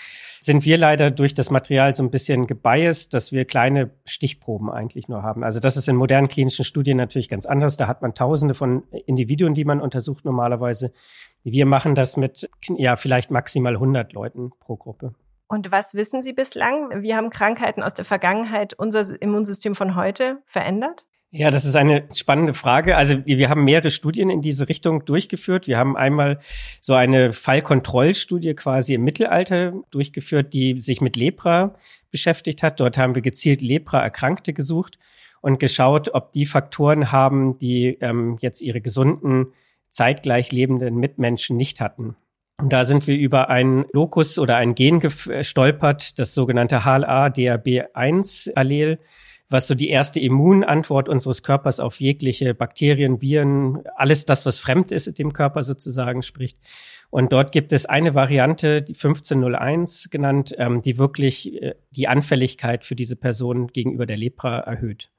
sind 0.41 0.65
wir 0.65 0.77
leider 0.77 1.09
durch 1.09 1.33
das 1.33 1.49
Material 1.49 1.93
so 1.93 2.03
ein 2.03 2.11
bisschen 2.11 2.45
gebiased, 2.45 3.13
dass 3.13 3.31
wir 3.31 3.45
kleine 3.45 3.91
Stichproben 4.05 4.69
eigentlich 4.69 5.07
nur 5.07 5.23
haben. 5.23 5.43
Also 5.43 5.59
das 5.59 5.77
ist 5.77 5.87
in 5.87 5.95
modernen 5.95 6.27
klinischen 6.27 6.65
Studien 6.65 6.97
natürlich 6.97 7.29
ganz 7.29 7.45
anders. 7.45 7.77
Da 7.77 7.87
hat 7.87 8.01
man 8.01 8.13
Tausende 8.13 8.53
von 8.53 8.83
Individuen, 9.05 9.53
die 9.53 9.65
man 9.65 9.81
untersucht 9.81 10.25
normalerweise. 10.25 10.91
Wir 11.43 11.65
machen 11.65 11.95
das 11.95 12.17
mit 12.17 12.49
ja 12.67 12.97
vielleicht 12.97 13.31
maximal 13.31 13.73
100 13.73 14.13
Leuten 14.13 14.51
pro 14.59 14.75
Gruppe. 14.75 15.15
Und 15.47 15.71
was 15.71 15.93
wissen 15.93 16.21
Sie 16.21 16.33
bislang? 16.33 17.03
Wie 17.03 17.13
haben 17.13 17.29
Krankheiten 17.29 17.83
aus 17.83 17.93
der 17.93 18.05
Vergangenheit 18.05 18.73
unser 18.73 19.21
Immunsystem 19.21 19.75
von 19.75 19.95
heute 19.95 20.41
verändert? 20.45 21.05
Ja, 21.37 21.51
das 21.51 21.65
ist 21.65 21.75
eine 21.75 22.07
spannende 22.13 22.53
Frage. 22.53 22.95
Also 22.95 23.25
wir 23.25 23.49
haben 23.49 23.65
mehrere 23.65 23.89
Studien 23.89 24.29
in 24.29 24.41
diese 24.41 24.69
Richtung 24.69 25.03
durchgeführt. 25.03 25.67
Wir 25.67 25.77
haben 25.77 25.97
einmal 25.97 26.39
so 26.79 26.93
eine 26.93 27.33
Fallkontrollstudie 27.33 28.53
quasi 28.53 28.93
im 28.93 29.03
Mittelalter 29.03 29.73
durchgeführt, 29.91 30.53
die 30.53 30.79
sich 30.79 31.01
mit 31.01 31.17
Lepra 31.17 31.75
beschäftigt 32.09 32.63
hat. 32.63 32.79
Dort 32.79 32.97
haben 32.97 33.15
wir 33.15 33.21
gezielt 33.21 33.61
Lepra-Erkrankte 33.61 34.53
gesucht 34.53 34.97
und 35.41 35.59
geschaut, 35.59 36.13
ob 36.13 36.31
die 36.31 36.45
Faktoren 36.45 37.11
haben, 37.11 37.57
die 37.57 37.97
ähm, 37.99 38.37
jetzt 38.39 38.61
ihre 38.61 38.79
gesunden, 38.79 39.47
zeitgleich 39.89 40.53
lebenden 40.53 40.95
Mitmenschen 40.95 41.57
nicht 41.57 41.81
hatten. 41.81 42.15
Und 42.57 42.71
da 42.71 42.85
sind 42.85 43.05
wir 43.05 43.17
über 43.17 43.49
einen 43.49 43.83
Lokus 43.91 44.39
oder 44.39 44.55
ein 44.55 44.75
Gen 44.75 44.99
gestolpert, 44.99 46.17
das 46.19 46.33
sogenannte 46.33 46.85
HLA-DRB1-Allel, 46.85 48.99
was 49.49 49.67
so 49.67 49.75
die 49.75 49.89
erste 49.89 50.21
Immunantwort 50.21 51.09
unseres 51.09 51.43
Körpers 51.43 51.79
auf 51.79 51.99
jegliche 51.99 52.55
Bakterien, 52.55 53.21
Viren, 53.21 53.83
alles 53.95 54.25
das, 54.25 54.45
was 54.45 54.59
fremd 54.59 54.91
ist 54.91 55.17
dem 55.19 55.33
Körper 55.33 55.63
sozusagen 55.63 56.21
spricht. 56.23 56.57
Und 57.09 57.33
dort 57.33 57.51
gibt 57.51 57.71
es 57.71 57.85
eine 57.85 58.15
Variante, 58.15 58.81
die 58.81 58.93
1501 58.93 60.09
genannt, 60.09 60.55
ähm, 60.57 60.81
die 60.81 60.97
wirklich 60.97 61.61
äh, 61.61 61.75
die 61.91 62.07
Anfälligkeit 62.07 62.83
für 62.83 62.95
diese 62.95 63.15
Person 63.15 63.67
gegenüber 63.67 64.05
der 64.05 64.17
Lepra 64.17 64.59
erhöht. 64.59 65.11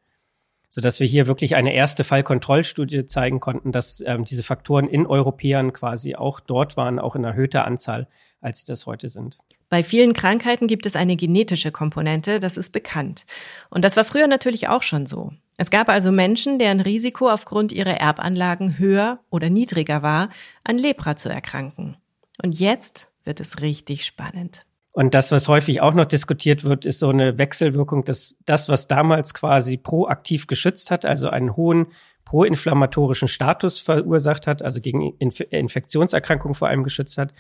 Sodass 0.77 1.01
wir 1.01 1.07
hier 1.07 1.27
wirklich 1.27 1.57
eine 1.57 1.73
erste 1.73 2.05
Fallkontrollstudie 2.05 3.07
zeigen 3.07 3.41
konnten, 3.41 3.73
dass 3.73 4.05
ähm, 4.07 4.27
diese 4.27 4.43
Faktoren 4.43 4.89
in 4.89 5.07
Europäern 5.07 5.73
quasi 5.73 6.17
auch 6.17 6.39
dort 6.39 6.77
waren, 6.77 6.99
auch 6.99 7.17
in 7.17 7.25
erhöhter 7.25 7.65
Anzahl, 7.65 8.09
als 8.43 8.61
sie 8.61 8.67
das 8.67 8.85
heute 8.85 9.09
sind. 9.09 9.39
Bei 9.71 9.83
vielen 9.83 10.13
Krankheiten 10.13 10.67
gibt 10.67 10.85
es 10.85 10.95
eine 10.95 11.17
genetische 11.17 11.73
Komponente, 11.73 12.41
das 12.41 12.59
ist 12.59 12.75
bekannt. 12.75 13.25
Und 13.71 13.87
das 13.87 13.97
war 13.97 14.05
früher 14.05 14.27
natürlich 14.27 14.69
auch 14.69 14.83
schon 14.83 15.07
so. 15.07 15.33
Es 15.57 15.71
gab 15.71 15.89
also 15.89 16.13
Menschen, 16.13 16.59
deren 16.59 16.81
Risiko 16.81 17.31
aufgrund 17.31 17.73
ihrer 17.73 17.99
Erbanlagen 17.99 18.77
höher 18.77 19.21
oder 19.31 19.49
niedriger 19.49 20.03
war, 20.03 20.29
an 20.63 20.77
Lepra 20.77 21.17
zu 21.17 21.31
erkranken. 21.31 21.97
Und 22.43 22.61
jetzt 22.61 23.09
wird 23.25 23.41
es 23.41 23.63
richtig 23.63 24.05
spannend. 24.05 24.67
Und 24.97 25.13
das, 25.13 25.31
was 25.31 25.47
häufig 25.47 25.83
auch 25.83 25.93
noch 25.93 26.07
diskutiert 26.07 26.65
wird, 26.65 26.87
ist 26.87 27.01
so 27.01 27.11
eine 27.11 27.37
Wechselwirkung, 27.37 28.07
dass 28.07 28.39
das, 28.47 28.71
was 28.71 28.89
damals 28.89 29.35
quasi 29.35 29.77
proaktiv 29.77 30.47
geschützt 30.47 30.91
hat, 30.91 31.05
also 31.05 31.29
einen 31.29 31.55
hohen 31.55 31.89
proinflammatorischen 32.25 33.29
Status 33.29 33.79
verursacht 33.79 34.47
hat, 34.47 34.63
also 34.63 34.81
gegen 34.81 35.13
Inf 35.19 35.41
Infektionserkrankungen 35.51 36.55
vor 36.55 36.69
allem 36.69 36.83
geschützt 36.83 37.19
hat, 37.19 37.35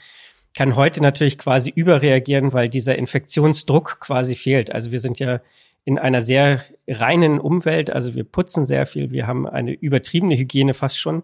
kann 0.54 0.76
heute 0.76 1.00
natürlich 1.00 1.38
quasi 1.38 1.70
überreagieren, 1.74 2.52
weil 2.52 2.68
dieser 2.68 2.98
Infektionsdruck 2.98 4.00
quasi 4.00 4.34
fehlt. 4.34 4.70
Also 4.70 4.92
wir 4.92 5.00
sind 5.00 5.18
ja 5.18 5.40
in 5.86 5.98
einer 5.98 6.20
sehr 6.20 6.62
reinen 6.86 7.40
Umwelt. 7.40 7.88
Also 7.88 8.14
wir 8.14 8.24
putzen 8.24 8.66
sehr 8.66 8.84
viel, 8.84 9.12
wir 9.12 9.26
haben 9.26 9.48
eine 9.48 9.72
übertriebene 9.72 10.36
Hygiene 10.36 10.74
fast 10.74 10.98
schon. 10.98 11.22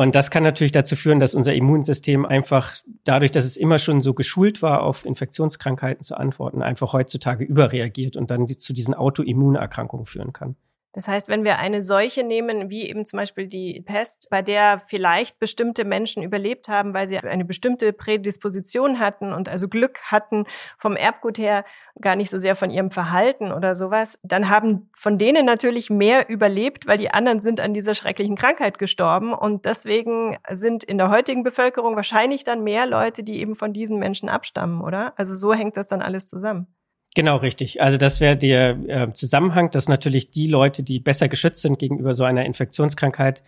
Und 0.00 0.14
das 0.14 0.30
kann 0.30 0.42
natürlich 0.42 0.72
dazu 0.72 0.96
führen, 0.96 1.20
dass 1.20 1.34
unser 1.34 1.52
Immunsystem 1.52 2.24
einfach 2.24 2.74
dadurch, 3.04 3.32
dass 3.32 3.44
es 3.44 3.58
immer 3.58 3.78
schon 3.78 4.00
so 4.00 4.14
geschult 4.14 4.62
war, 4.62 4.82
auf 4.82 5.04
Infektionskrankheiten 5.04 6.02
zu 6.02 6.16
antworten, 6.16 6.62
einfach 6.62 6.94
heutzutage 6.94 7.44
überreagiert 7.44 8.16
und 8.16 8.30
dann 8.30 8.46
die, 8.46 8.56
zu 8.56 8.72
diesen 8.72 8.94
Autoimmunerkrankungen 8.94 10.06
führen 10.06 10.32
kann. 10.32 10.56
Das 10.92 11.06
heißt, 11.06 11.28
wenn 11.28 11.44
wir 11.44 11.58
eine 11.58 11.82
Seuche 11.82 12.24
nehmen, 12.24 12.68
wie 12.68 12.88
eben 12.88 13.04
zum 13.04 13.18
Beispiel 13.18 13.46
die 13.46 13.80
Pest, 13.80 14.28
bei 14.28 14.42
der 14.42 14.82
vielleicht 14.86 15.38
bestimmte 15.38 15.84
Menschen 15.84 16.22
überlebt 16.22 16.68
haben, 16.68 16.94
weil 16.94 17.06
sie 17.06 17.16
eine 17.18 17.44
bestimmte 17.44 17.92
Prädisposition 17.92 18.98
hatten 18.98 19.32
und 19.32 19.48
also 19.48 19.68
Glück 19.68 19.98
hatten 20.02 20.46
vom 20.78 20.96
Erbgut 20.96 21.38
her, 21.38 21.64
gar 22.00 22.16
nicht 22.16 22.30
so 22.30 22.38
sehr 22.38 22.56
von 22.56 22.70
ihrem 22.70 22.90
Verhalten 22.90 23.52
oder 23.52 23.76
sowas, 23.76 24.18
dann 24.24 24.50
haben 24.50 24.90
von 24.96 25.16
denen 25.16 25.46
natürlich 25.46 25.90
mehr 25.90 26.28
überlebt, 26.28 26.88
weil 26.88 26.98
die 26.98 27.12
anderen 27.12 27.40
sind 27.40 27.60
an 27.60 27.72
dieser 27.72 27.94
schrecklichen 27.94 28.36
Krankheit 28.36 28.78
gestorben 28.78 29.32
und 29.32 29.66
deswegen 29.66 30.38
sind 30.50 30.82
in 30.82 30.98
der 30.98 31.10
heutigen 31.10 31.44
Bevölkerung 31.44 31.94
wahrscheinlich 31.94 32.42
dann 32.42 32.64
mehr 32.64 32.86
Leute, 32.86 33.22
die 33.22 33.40
eben 33.40 33.54
von 33.54 33.72
diesen 33.72 33.98
Menschen 33.98 34.28
abstammen, 34.28 34.80
oder? 34.80 35.12
Also 35.16 35.34
so 35.34 35.54
hängt 35.54 35.76
das 35.76 35.86
dann 35.86 36.02
alles 36.02 36.26
zusammen. 36.26 36.66
Genau, 37.14 37.36
richtig. 37.36 37.82
Also 37.82 37.98
das 37.98 38.20
wäre 38.20 38.36
der 38.36 38.70
äh, 38.88 39.12
Zusammenhang, 39.12 39.70
dass 39.70 39.88
natürlich 39.88 40.30
die 40.30 40.46
Leute, 40.46 40.82
die 40.82 41.00
besser 41.00 41.28
geschützt 41.28 41.62
sind 41.62 41.78
gegenüber 41.78 42.14
so 42.14 42.24
einer 42.24 42.44
Infektionskrankheit, 42.44 43.42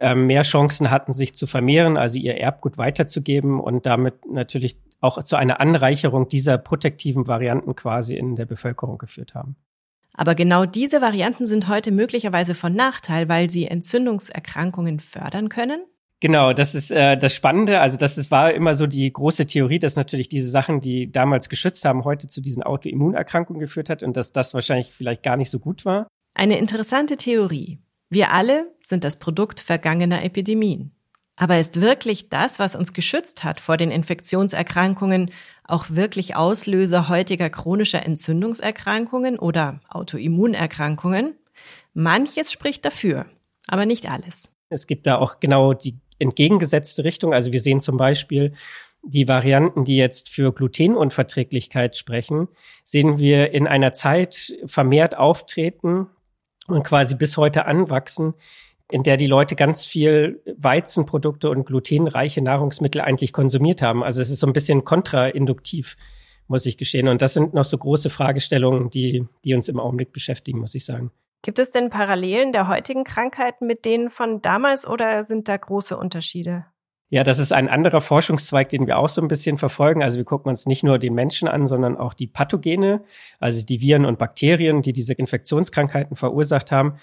äh, 0.00 0.14
mehr 0.14 0.42
Chancen 0.42 0.90
hatten, 0.90 1.12
sich 1.12 1.34
zu 1.34 1.46
vermehren, 1.46 1.96
also 1.96 2.18
ihr 2.18 2.36
Erbgut 2.36 2.78
weiterzugeben 2.78 3.60
und 3.60 3.86
damit 3.86 4.26
natürlich 4.30 4.76
auch 5.00 5.22
zu 5.22 5.36
einer 5.36 5.60
Anreicherung 5.60 6.28
dieser 6.28 6.58
protektiven 6.58 7.26
Varianten 7.26 7.74
quasi 7.74 8.16
in 8.16 8.36
der 8.36 8.46
Bevölkerung 8.46 8.98
geführt 8.98 9.34
haben. 9.34 9.56
Aber 10.14 10.34
genau 10.34 10.66
diese 10.66 11.00
Varianten 11.00 11.46
sind 11.46 11.68
heute 11.68 11.92
möglicherweise 11.92 12.54
von 12.54 12.74
Nachteil, 12.74 13.28
weil 13.28 13.50
sie 13.50 13.66
Entzündungserkrankungen 13.66 15.00
fördern 15.00 15.48
können? 15.48 15.80
Genau, 16.20 16.52
das 16.52 16.74
ist 16.74 16.90
äh, 16.90 17.16
das 17.16 17.34
Spannende. 17.34 17.80
Also 17.80 17.96
das 17.96 18.18
ist, 18.18 18.30
war 18.30 18.52
immer 18.52 18.74
so 18.74 18.86
die 18.88 19.12
große 19.12 19.46
Theorie, 19.46 19.78
dass 19.78 19.94
natürlich 19.94 20.28
diese 20.28 20.50
Sachen, 20.50 20.80
die 20.80 21.12
damals 21.12 21.48
geschützt 21.48 21.84
haben, 21.84 22.04
heute 22.04 22.26
zu 22.26 22.40
diesen 22.40 22.64
Autoimmunerkrankungen 22.64 23.60
geführt 23.60 23.88
hat 23.88 24.02
und 24.02 24.16
dass 24.16 24.32
das 24.32 24.52
wahrscheinlich 24.52 24.92
vielleicht 24.92 25.22
gar 25.22 25.36
nicht 25.36 25.50
so 25.50 25.60
gut 25.60 25.84
war. 25.84 26.08
Eine 26.34 26.58
interessante 26.58 27.16
Theorie. 27.16 27.78
Wir 28.10 28.32
alle 28.32 28.72
sind 28.80 29.04
das 29.04 29.18
Produkt 29.18 29.60
vergangener 29.60 30.24
Epidemien. 30.24 30.92
Aber 31.36 31.60
ist 31.60 31.80
wirklich 31.80 32.28
das, 32.30 32.58
was 32.58 32.74
uns 32.74 32.92
geschützt 32.92 33.44
hat 33.44 33.60
vor 33.60 33.76
den 33.76 33.92
Infektionserkrankungen, 33.92 35.30
auch 35.62 35.86
wirklich 35.88 36.34
Auslöser 36.34 37.08
heutiger 37.08 37.48
chronischer 37.48 38.04
Entzündungserkrankungen 38.04 39.38
oder 39.38 39.80
Autoimmunerkrankungen? 39.88 41.34
Manches 41.94 42.50
spricht 42.50 42.84
dafür, 42.84 43.26
aber 43.68 43.86
nicht 43.86 44.10
alles. 44.10 44.48
Es 44.68 44.88
gibt 44.88 45.06
da 45.06 45.18
auch 45.18 45.38
genau 45.38 45.74
die 45.74 46.00
entgegengesetzte 46.18 47.04
Richtung. 47.04 47.32
Also 47.32 47.52
wir 47.52 47.60
sehen 47.60 47.80
zum 47.80 47.96
Beispiel 47.96 48.52
die 49.02 49.28
Varianten, 49.28 49.84
die 49.84 49.96
jetzt 49.96 50.28
für 50.28 50.52
Glutenunverträglichkeit 50.52 51.96
sprechen, 51.96 52.48
sehen 52.84 53.18
wir 53.18 53.52
in 53.52 53.66
einer 53.66 53.92
Zeit 53.92 54.54
vermehrt 54.66 55.16
auftreten 55.16 56.08
und 56.66 56.82
quasi 56.82 57.14
bis 57.16 57.36
heute 57.36 57.66
anwachsen, 57.66 58.34
in 58.90 59.02
der 59.02 59.16
die 59.16 59.26
Leute 59.26 59.54
ganz 59.54 59.86
viel 59.86 60.42
Weizenprodukte 60.56 61.50
und 61.50 61.64
glutenreiche 61.64 62.42
Nahrungsmittel 62.42 63.00
eigentlich 63.00 63.32
konsumiert 63.32 63.82
haben. 63.82 64.02
Also 64.02 64.20
es 64.20 64.30
ist 64.30 64.40
so 64.40 64.46
ein 64.46 64.52
bisschen 64.52 64.84
kontrainduktiv, 64.84 65.96
muss 66.46 66.66
ich 66.66 66.76
gestehen. 66.76 67.08
Und 67.08 67.20
das 67.20 67.34
sind 67.34 67.54
noch 67.54 67.64
so 67.64 67.76
große 67.76 68.10
Fragestellungen, 68.10 68.90
die, 68.90 69.26
die 69.44 69.54
uns 69.54 69.68
im 69.68 69.78
Augenblick 69.78 70.12
beschäftigen, 70.12 70.58
muss 70.58 70.74
ich 70.74 70.84
sagen. 70.84 71.10
Gibt 71.42 71.58
es 71.58 71.70
denn 71.70 71.90
Parallelen 71.90 72.52
der 72.52 72.68
heutigen 72.68 73.04
Krankheiten 73.04 73.66
mit 73.66 73.84
denen 73.84 74.10
von 74.10 74.42
damals 74.42 74.86
oder 74.86 75.22
sind 75.22 75.48
da 75.48 75.56
große 75.56 75.96
Unterschiede? 75.96 76.66
Ja, 77.10 77.24
das 77.24 77.38
ist 77.38 77.52
ein 77.52 77.70
anderer 77.70 78.02
Forschungszweig, 78.02 78.68
den 78.68 78.86
wir 78.86 78.98
auch 78.98 79.08
so 79.08 79.22
ein 79.22 79.28
bisschen 79.28 79.56
verfolgen. 79.56 80.02
Also 80.02 80.18
wir 80.18 80.26
gucken 80.26 80.50
uns 80.50 80.66
nicht 80.66 80.84
nur 80.84 80.98
den 80.98 81.14
Menschen 81.14 81.48
an, 81.48 81.66
sondern 81.66 81.96
auch 81.96 82.12
die 82.12 82.26
Pathogene, 82.26 83.02
also 83.38 83.64
die 83.64 83.80
Viren 83.80 84.04
und 84.04 84.18
Bakterien, 84.18 84.82
die 84.82 84.92
diese 84.92 85.14
Infektionskrankheiten 85.14 86.16
verursacht 86.16 86.70
haben. 86.70 86.98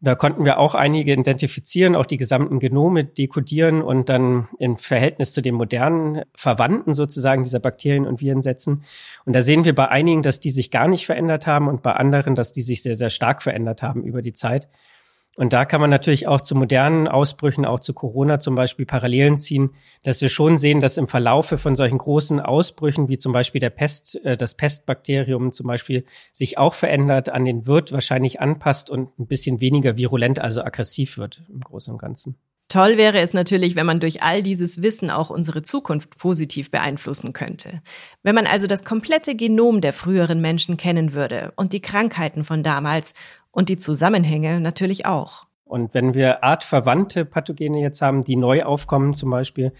Da 0.00 0.14
konnten 0.14 0.44
wir 0.44 0.58
auch 0.58 0.76
einige 0.76 1.12
identifizieren, 1.12 1.96
auch 1.96 2.06
die 2.06 2.18
gesamten 2.18 2.60
Genome 2.60 3.04
dekodieren 3.04 3.82
und 3.82 4.08
dann 4.08 4.48
im 4.60 4.76
Verhältnis 4.76 5.32
zu 5.32 5.42
den 5.42 5.56
modernen 5.56 6.22
Verwandten 6.36 6.94
sozusagen 6.94 7.42
dieser 7.42 7.58
Bakterien 7.58 8.06
und 8.06 8.20
Viren 8.20 8.40
setzen. 8.40 8.84
Und 9.24 9.32
da 9.32 9.42
sehen 9.42 9.64
wir 9.64 9.74
bei 9.74 9.88
einigen, 9.88 10.22
dass 10.22 10.38
die 10.38 10.50
sich 10.50 10.70
gar 10.70 10.86
nicht 10.86 11.04
verändert 11.04 11.48
haben 11.48 11.66
und 11.66 11.82
bei 11.82 11.94
anderen, 11.94 12.36
dass 12.36 12.52
die 12.52 12.62
sich 12.62 12.82
sehr, 12.82 12.94
sehr 12.94 13.10
stark 13.10 13.42
verändert 13.42 13.82
haben 13.82 14.04
über 14.04 14.22
die 14.22 14.34
Zeit. 14.34 14.68
Und 15.38 15.52
da 15.52 15.64
kann 15.64 15.80
man 15.80 15.88
natürlich 15.88 16.26
auch 16.26 16.40
zu 16.40 16.56
modernen 16.56 17.06
Ausbrüchen, 17.06 17.64
auch 17.64 17.78
zu 17.78 17.94
Corona 17.94 18.40
zum 18.40 18.56
Beispiel 18.56 18.86
Parallelen 18.86 19.36
ziehen, 19.36 19.70
dass 20.02 20.20
wir 20.20 20.30
schon 20.30 20.58
sehen, 20.58 20.80
dass 20.80 20.96
im 20.96 21.06
Verlaufe 21.06 21.58
von 21.58 21.76
solchen 21.76 21.98
großen 21.98 22.40
Ausbrüchen, 22.40 23.08
wie 23.08 23.18
zum 23.18 23.32
Beispiel 23.32 23.60
der 23.60 23.70
Pest, 23.70 24.16
äh, 24.24 24.36
das 24.36 24.56
Pestbakterium 24.56 25.52
zum 25.52 25.68
Beispiel, 25.68 26.06
sich 26.32 26.58
auch 26.58 26.74
verändert, 26.74 27.28
an 27.28 27.44
den 27.44 27.68
Wirt 27.68 27.92
wahrscheinlich 27.92 28.40
anpasst 28.40 28.90
und 28.90 29.16
ein 29.16 29.28
bisschen 29.28 29.60
weniger 29.60 29.96
virulent, 29.96 30.40
also 30.40 30.60
aggressiv 30.62 31.18
wird 31.18 31.44
im 31.48 31.60
Großen 31.60 31.92
und 31.92 32.00
Ganzen. 32.00 32.36
Toll 32.70 32.98
wäre 32.98 33.18
es 33.20 33.32
natürlich, 33.32 33.76
wenn 33.76 33.86
man 33.86 33.98
durch 33.98 34.22
all 34.22 34.42
dieses 34.42 34.82
Wissen 34.82 35.10
auch 35.10 35.30
unsere 35.30 35.62
Zukunft 35.62 36.18
positiv 36.18 36.70
beeinflussen 36.70 37.32
könnte. 37.32 37.80
Wenn 38.22 38.34
man 38.34 38.46
also 38.46 38.66
das 38.66 38.84
komplette 38.84 39.36
Genom 39.36 39.80
der 39.80 39.94
früheren 39.94 40.42
Menschen 40.42 40.76
kennen 40.76 41.14
würde 41.14 41.50
und 41.56 41.72
die 41.72 41.80
Krankheiten 41.80 42.44
von 42.44 42.62
damals 42.62 43.14
und 43.58 43.68
die 43.68 43.76
Zusammenhänge 43.76 44.60
natürlich 44.60 45.04
auch. 45.04 45.48
Und 45.64 45.92
wenn 45.92 46.14
wir 46.14 46.44
artverwandte 46.44 47.24
Pathogene 47.24 47.80
jetzt 47.80 48.00
haben, 48.00 48.22
die 48.22 48.36
neu 48.36 48.62
aufkommen 48.62 49.14
zum 49.14 49.30
Beispiel, 49.30 49.72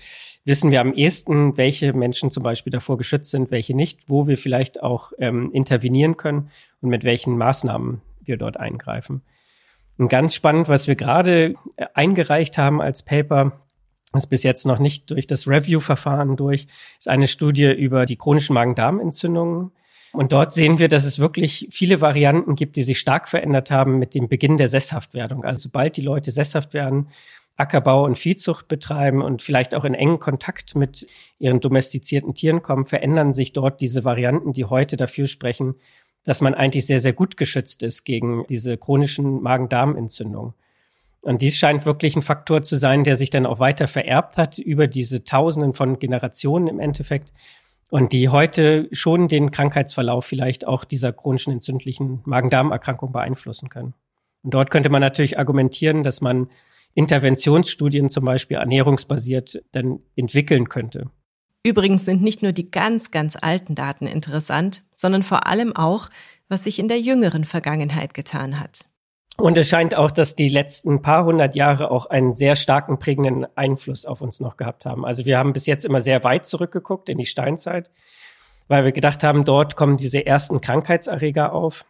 wissen 0.44 0.72
wir 0.72 0.80
am 0.80 0.92
ehesten, 0.92 1.56
welche 1.56 1.92
Menschen 1.92 2.32
zum 2.32 2.42
Beispiel 2.42 2.72
davor 2.72 2.98
geschützt 2.98 3.30
sind, 3.30 3.52
welche 3.52 3.76
nicht, 3.76 4.08
wo 4.08 4.26
wir 4.26 4.36
vielleicht 4.36 4.82
auch 4.82 5.12
ähm, 5.20 5.52
intervenieren 5.52 6.16
können 6.16 6.50
und 6.80 6.88
mit 6.88 7.04
welchen 7.04 7.38
Maßnahmen 7.38 8.02
wir 8.20 8.36
dort 8.36 8.56
eingreifen. 8.56 9.22
Und 9.96 10.08
ganz 10.08 10.34
spannend, 10.34 10.68
was 10.68 10.88
wir 10.88 10.96
gerade 10.96 11.54
äh, 11.76 11.86
eingereicht 11.94 12.58
haben 12.58 12.82
als 12.82 13.04
Paper, 13.04 13.52
ist 14.12 14.26
bis 14.26 14.42
jetzt 14.42 14.66
noch 14.66 14.80
nicht 14.80 15.08
durch 15.12 15.28
das 15.28 15.46
Review-Verfahren 15.46 16.34
durch, 16.34 16.66
ist 16.98 17.08
eine 17.08 17.28
Studie 17.28 17.70
über 17.70 18.06
die 18.06 18.16
chronischen 18.16 18.54
Magen-Darm-Entzündungen 18.54 19.70
und 20.12 20.32
dort 20.32 20.52
sehen 20.52 20.78
wir, 20.78 20.88
dass 20.88 21.04
es 21.04 21.18
wirklich 21.18 21.68
viele 21.70 22.00
Varianten 22.00 22.54
gibt, 22.54 22.76
die 22.76 22.82
sich 22.82 22.98
stark 22.98 23.28
verändert 23.28 23.70
haben 23.70 23.98
mit 23.98 24.14
dem 24.14 24.28
Beginn 24.28 24.56
der 24.56 24.68
Sesshaftwerdung. 24.68 25.44
Also 25.44 25.62
sobald 25.62 25.96
die 25.96 26.02
Leute 26.02 26.30
sesshaft 26.30 26.74
werden, 26.74 27.08
Ackerbau 27.56 28.04
und 28.04 28.16
Viehzucht 28.16 28.68
betreiben 28.68 29.20
und 29.20 29.42
vielleicht 29.42 29.74
auch 29.74 29.84
in 29.84 29.94
engen 29.94 30.20
Kontakt 30.20 30.76
mit 30.76 31.06
ihren 31.38 31.60
domestizierten 31.60 32.34
Tieren 32.34 32.62
kommen, 32.62 32.86
verändern 32.86 33.32
sich 33.32 33.52
dort 33.52 33.80
diese 33.80 34.04
Varianten, 34.04 34.52
die 34.52 34.64
heute 34.64 34.96
dafür 34.96 35.26
sprechen, 35.26 35.74
dass 36.24 36.40
man 36.40 36.54
eigentlich 36.54 36.86
sehr, 36.86 37.00
sehr 37.00 37.12
gut 37.12 37.36
geschützt 37.36 37.82
ist 37.82 38.04
gegen 38.04 38.44
diese 38.48 38.78
chronischen 38.78 39.42
Magen-Darm-Entzündungen. 39.42 40.54
Und 41.20 41.42
dies 41.42 41.56
scheint 41.56 41.84
wirklich 41.84 42.14
ein 42.14 42.22
Faktor 42.22 42.62
zu 42.62 42.76
sein, 42.76 43.02
der 43.02 43.16
sich 43.16 43.30
dann 43.30 43.44
auch 43.44 43.58
weiter 43.58 43.88
vererbt 43.88 44.36
hat 44.36 44.58
über 44.58 44.86
diese 44.86 45.24
Tausenden 45.24 45.74
von 45.74 45.98
Generationen 45.98 46.68
im 46.68 46.78
Endeffekt 46.78 47.32
und 47.90 48.12
die 48.12 48.28
heute 48.28 48.88
schon 48.92 49.28
den 49.28 49.50
Krankheitsverlauf 49.50 50.24
vielleicht 50.24 50.66
auch 50.66 50.84
dieser 50.84 51.12
chronischen 51.12 51.52
entzündlichen 51.52 52.20
Magen-Darm-Erkrankung 52.24 53.12
beeinflussen 53.12 53.68
können. 53.68 53.94
Und 54.42 54.54
dort 54.54 54.70
könnte 54.70 54.90
man 54.90 55.00
natürlich 55.00 55.38
argumentieren, 55.38 56.02
dass 56.02 56.20
man 56.20 56.48
Interventionsstudien 56.94 58.08
zum 58.10 58.24
Beispiel 58.24 58.56
ernährungsbasiert 58.56 59.62
dann 59.72 60.00
entwickeln 60.16 60.68
könnte. 60.68 61.10
Übrigens 61.64 62.04
sind 62.04 62.22
nicht 62.22 62.42
nur 62.42 62.52
die 62.52 62.70
ganz, 62.70 63.10
ganz 63.10 63.36
alten 63.40 63.74
Daten 63.74 64.06
interessant, 64.06 64.84
sondern 64.94 65.22
vor 65.22 65.46
allem 65.46 65.74
auch, 65.74 66.08
was 66.48 66.64
sich 66.64 66.78
in 66.78 66.88
der 66.88 67.00
jüngeren 67.00 67.44
Vergangenheit 67.44 68.14
getan 68.14 68.60
hat. 68.60 68.88
Und 69.40 69.56
es 69.56 69.68
scheint 69.68 69.94
auch, 69.94 70.10
dass 70.10 70.34
die 70.34 70.48
letzten 70.48 71.00
paar 71.00 71.24
hundert 71.24 71.54
Jahre 71.54 71.92
auch 71.92 72.06
einen 72.06 72.32
sehr 72.32 72.56
starken 72.56 72.98
prägenden 72.98 73.46
Einfluss 73.56 74.04
auf 74.04 74.20
uns 74.20 74.40
noch 74.40 74.56
gehabt 74.56 74.84
haben. 74.84 75.06
Also 75.06 75.26
wir 75.26 75.38
haben 75.38 75.52
bis 75.52 75.66
jetzt 75.66 75.84
immer 75.84 76.00
sehr 76.00 76.24
weit 76.24 76.44
zurückgeguckt 76.46 77.08
in 77.08 77.18
die 77.18 77.26
Steinzeit, 77.26 77.88
weil 78.66 78.84
wir 78.84 78.90
gedacht 78.90 79.22
haben, 79.22 79.44
dort 79.44 79.76
kommen 79.76 79.96
diese 79.96 80.26
ersten 80.26 80.60
Krankheitserreger 80.60 81.52
auf 81.52 81.86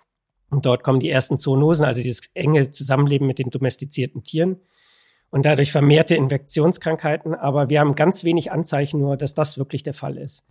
und 0.51 0.67
dort 0.67 0.85
kommen 0.85 1.01
die 1.01 1.09
ersten 1.09 1.39
Zoonosen, 1.39 1.87
also 1.87 2.03
dieses 2.03 2.21
enge 2.35 2.71
Zusammenleben 2.71 3.27
mit 3.27 3.39
den 3.39 3.49
domestizierten 3.49 4.25
Tieren 4.25 4.61
und 5.31 5.47
dadurch 5.47 5.73
vermehrte 5.73 6.17
Infektionskrankheiten. 6.17 7.35
Aber 7.35 7.71
wir 7.71 7.81
haben 7.81 7.95
ganz 7.95 8.25
wenig 8.25 8.53
Anzeichen 8.53 9.01
nur, 9.01 9.17
dass 9.17 9.33
das 9.33 9.57
wirklich 9.57 9.83
der 9.83 9.95
Fall 9.95 10.19
ist. 10.19 10.45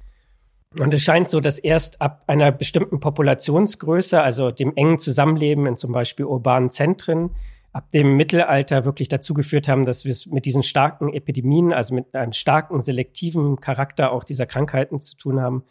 Und 0.80 0.94
es 0.94 1.02
scheint 1.02 1.30
so, 1.30 1.40
dass 1.40 1.60
erst 1.60 2.02
ab 2.02 2.24
einer 2.28 2.52
bestimmten 2.52 3.00
Populationsgröße, 3.00 4.22
also 4.22 4.52
dem 4.52 4.76
engen 4.76 5.00
Zusammenleben 5.00 5.66
in 5.66 5.76
zum 5.76 5.92
Beispiel 5.92 6.26
urbanen 6.26 6.70
Zentren, 6.70 7.32
ab 7.74 7.90
dem 7.92 8.16
Mittelalter 8.16 8.86
wirklich 8.86 9.08
dazu 9.08 9.34
geführt 9.34 9.68
haben, 9.68 9.86
dass 9.86 10.06
wir 10.06 10.12
es 10.12 10.26
mit 10.28 10.46
diesen 10.46 10.64
starken 10.64 11.14
Epidemien, 11.14 11.74
also 11.74 11.94
mit 11.94 12.14
einem 12.16 12.34
starken 12.34 12.82
selektiven 12.82 13.60
Charakter 13.60 14.12
auch 14.12 14.24
dieser 14.24 14.46
Krankheiten 14.46 15.00
zu 15.00 15.16
tun 15.16 15.42
haben. 15.42 15.64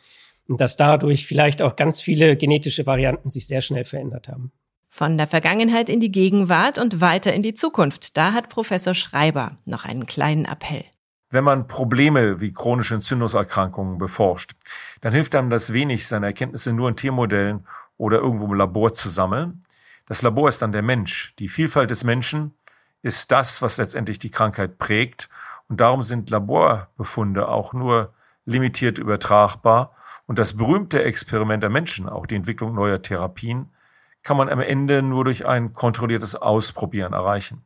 Und 0.49 0.61
dass 0.61 0.77
dadurch 0.77 1.27
vielleicht 1.27 1.62
auch 1.62 1.75
ganz 1.75 2.01
viele 2.01 2.37
genetische 2.37 2.87
Varianten 2.87 3.29
sich 3.29 3.47
sehr 3.47 3.61
schnell 3.61 3.85
verändert 3.85 4.29
haben. 4.29 4.53
Von 4.88 5.19
der 5.19 5.27
Vergangenheit 5.27 5.88
in 5.88 5.99
die 6.01 6.12
Gegenwart 6.12 6.79
und 6.79 7.01
weiter 7.01 7.33
in 7.35 7.42
die 7.42 7.55
Zukunft. 7.55 8.16
Da 8.16 8.33
hat 8.33 8.49
Professor 8.49 8.95
Schreiber 8.95 9.59
noch 9.64 9.85
einen 9.85 10.07
kleinen 10.07 10.45
Appell. 10.45 10.85
Wenn 11.37 11.44
man 11.44 11.66
Probleme 11.66 12.40
wie 12.40 12.55
chronische 12.55 12.94
Entzündungserkrankungen 12.94 13.99
beforscht, 13.99 14.53
dann 15.03 15.12
hilft 15.12 15.35
einem 15.35 15.51
das 15.51 15.75
wenig, 15.75 16.07
seine 16.09 16.25
Erkenntnisse 16.25 16.72
nur 16.72 16.88
in 16.88 16.96
Tiermodellen 16.96 17.66
oder 17.99 18.20
irgendwo 18.20 18.46
im 18.46 18.55
Labor 18.55 18.94
zu 18.94 19.11
sammeln. 19.11 19.61
Das 20.07 20.22
Labor 20.22 20.49
ist 20.49 20.62
dann 20.62 20.72
der 20.72 20.81
Mensch. 20.81 21.35
Die 21.38 21.49
Vielfalt 21.49 21.90
des 21.90 22.05
Menschen 22.05 22.55
ist 23.03 23.33
das, 23.33 23.61
was 23.61 23.77
letztendlich 23.77 24.18
die 24.18 24.31
Krankheit 24.31 24.79
prägt. 24.79 25.29
Und 25.68 25.79
darum 25.79 26.03
sind 26.03 26.31
Laborbefunde 26.31 27.49
auch 27.49 27.75
nur 27.75 28.14
limitiert 28.46 28.96
übertragbar. 28.96 29.94
Und 30.25 30.38
das 30.38 30.57
berühmte 30.57 31.03
Experiment 31.03 31.62
der 31.62 31.68
Menschen, 31.68 32.09
auch 32.09 32.25
die 32.25 32.37
Entwicklung 32.37 32.75
neuer 32.75 33.03
Therapien, 33.03 33.68
kann 34.22 34.38
man 34.38 34.49
am 34.49 34.61
Ende 34.61 35.03
nur 35.03 35.25
durch 35.25 35.44
ein 35.44 35.75
kontrolliertes 35.75 36.35
Ausprobieren 36.35 37.12
erreichen. 37.12 37.62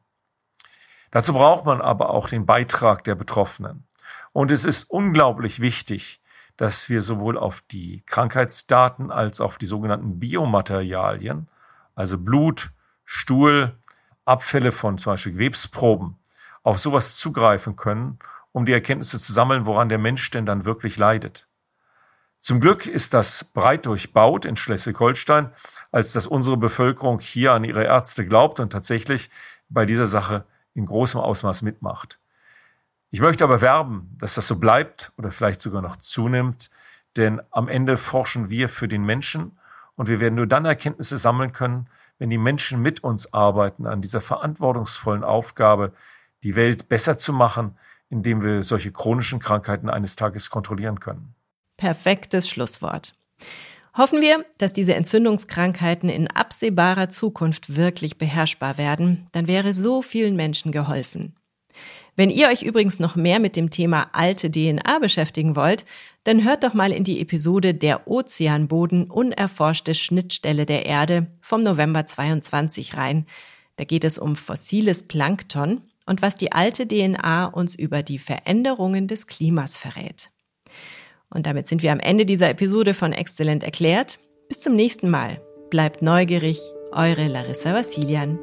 Dazu 1.10 1.32
braucht 1.32 1.64
man 1.64 1.80
aber 1.80 2.10
auch 2.10 2.28
den 2.28 2.46
Beitrag 2.46 3.04
der 3.04 3.14
Betroffenen. 3.14 3.86
Und 4.32 4.50
es 4.50 4.64
ist 4.64 4.84
unglaublich 4.84 5.60
wichtig, 5.60 6.22
dass 6.56 6.88
wir 6.88 7.02
sowohl 7.02 7.38
auf 7.38 7.62
die 7.70 8.02
Krankheitsdaten 8.06 9.10
als 9.10 9.40
auch 9.40 9.46
auf 9.46 9.58
die 9.58 9.66
sogenannten 9.66 10.20
Biomaterialien, 10.20 11.48
also 11.94 12.18
Blut, 12.18 12.70
Stuhl, 13.04 13.76
Abfälle 14.24 14.70
von 14.70 14.98
zum 14.98 15.14
Beispiel 15.14 15.32
Gewebsproben, 15.32 16.18
auf 16.62 16.78
sowas 16.78 17.16
zugreifen 17.16 17.76
können, 17.76 18.18
um 18.52 18.66
die 18.66 18.72
Erkenntnisse 18.72 19.18
zu 19.18 19.32
sammeln, 19.32 19.66
woran 19.66 19.88
der 19.88 19.98
Mensch 19.98 20.30
denn 20.30 20.46
dann 20.46 20.64
wirklich 20.64 20.98
leidet. 20.98 21.48
Zum 22.40 22.60
Glück 22.60 22.86
ist 22.86 23.14
das 23.14 23.44
breit 23.44 23.86
durchbaut 23.86 24.44
in 24.44 24.56
Schleswig-Holstein, 24.56 25.50
als 25.92 26.12
dass 26.12 26.26
unsere 26.26 26.56
Bevölkerung 26.56 27.18
hier 27.20 27.52
an 27.52 27.64
ihre 27.64 27.84
Ärzte 27.84 28.26
glaubt 28.26 28.60
und 28.60 28.70
tatsächlich 28.70 29.30
bei 29.68 29.84
dieser 29.84 30.06
Sache 30.06 30.46
in 30.74 30.86
großem 30.86 31.20
Ausmaß 31.20 31.62
mitmacht. 31.62 32.18
Ich 33.10 33.20
möchte 33.20 33.44
aber 33.44 33.60
werben, 33.60 34.14
dass 34.18 34.34
das 34.34 34.46
so 34.46 34.56
bleibt 34.56 35.12
oder 35.18 35.30
vielleicht 35.30 35.60
sogar 35.60 35.82
noch 35.82 35.96
zunimmt, 35.96 36.70
denn 37.16 37.40
am 37.50 37.68
Ende 37.68 37.96
forschen 37.96 38.50
wir 38.50 38.68
für 38.68 38.86
den 38.86 39.02
Menschen 39.02 39.58
und 39.96 40.08
wir 40.08 40.20
werden 40.20 40.36
nur 40.36 40.46
dann 40.46 40.64
Erkenntnisse 40.64 41.18
sammeln 41.18 41.52
können, 41.52 41.88
wenn 42.18 42.30
die 42.30 42.38
Menschen 42.38 42.80
mit 42.80 43.02
uns 43.02 43.32
arbeiten 43.32 43.86
an 43.86 44.00
dieser 44.00 44.20
verantwortungsvollen 44.20 45.24
Aufgabe, 45.24 45.92
die 46.42 46.54
Welt 46.54 46.88
besser 46.88 47.18
zu 47.18 47.32
machen, 47.32 47.76
indem 48.08 48.42
wir 48.42 48.62
solche 48.62 48.92
chronischen 48.92 49.40
Krankheiten 49.40 49.88
eines 49.88 50.16
Tages 50.16 50.50
kontrollieren 50.50 51.00
können. 51.00 51.34
Perfektes 51.76 52.48
Schlusswort. 52.48 53.14
Hoffen 53.96 54.20
wir, 54.20 54.44
dass 54.58 54.72
diese 54.72 54.94
Entzündungskrankheiten 54.94 56.08
in 56.08 56.28
absehbarer 56.28 57.08
Zukunft 57.08 57.76
wirklich 57.76 58.18
beherrschbar 58.18 58.78
werden, 58.78 59.26
dann 59.32 59.48
wäre 59.48 59.74
so 59.74 60.00
vielen 60.02 60.36
Menschen 60.36 60.70
geholfen. 60.70 61.34
Wenn 62.16 62.30
ihr 62.30 62.48
euch 62.48 62.62
übrigens 62.62 62.98
noch 62.98 63.16
mehr 63.16 63.40
mit 63.40 63.56
dem 63.56 63.70
Thema 63.70 64.10
alte 64.12 64.50
DNA 64.50 64.98
beschäftigen 64.98 65.56
wollt, 65.56 65.84
dann 66.24 66.44
hört 66.44 66.64
doch 66.64 66.74
mal 66.74 66.92
in 66.92 67.04
die 67.04 67.20
Episode 67.20 67.72
Der 67.74 68.06
Ozeanboden 68.08 69.10
unerforschte 69.10 69.94
Schnittstelle 69.94 70.66
der 70.66 70.86
Erde 70.86 71.28
vom 71.40 71.62
November 71.62 72.06
22 72.06 72.96
rein. 72.96 73.26
Da 73.76 73.84
geht 73.84 74.04
es 74.04 74.18
um 74.18 74.36
fossiles 74.36 75.04
Plankton 75.04 75.80
und 76.04 76.20
was 76.20 76.36
die 76.36 76.52
alte 76.52 76.86
DNA 76.86 77.46
uns 77.46 77.74
über 77.74 78.02
die 78.02 78.18
Veränderungen 78.18 79.08
des 79.08 79.26
Klimas 79.26 79.76
verrät. 79.76 80.30
Und 81.32 81.46
damit 81.46 81.66
sind 81.66 81.82
wir 81.82 81.92
am 81.92 82.00
Ende 82.00 82.26
dieser 82.26 82.50
Episode 82.50 82.92
von 82.94 83.12
Exzellent 83.12 83.62
erklärt. 83.62 84.18
Bis 84.48 84.60
zum 84.60 84.74
nächsten 84.74 85.08
Mal. 85.08 85.40
Bleibt 85.70 86.02
neugierig, 86.02 86.60
eure 86.92 87.28
Larissa 87.28 87.72
Vassilian. 87.72 88.38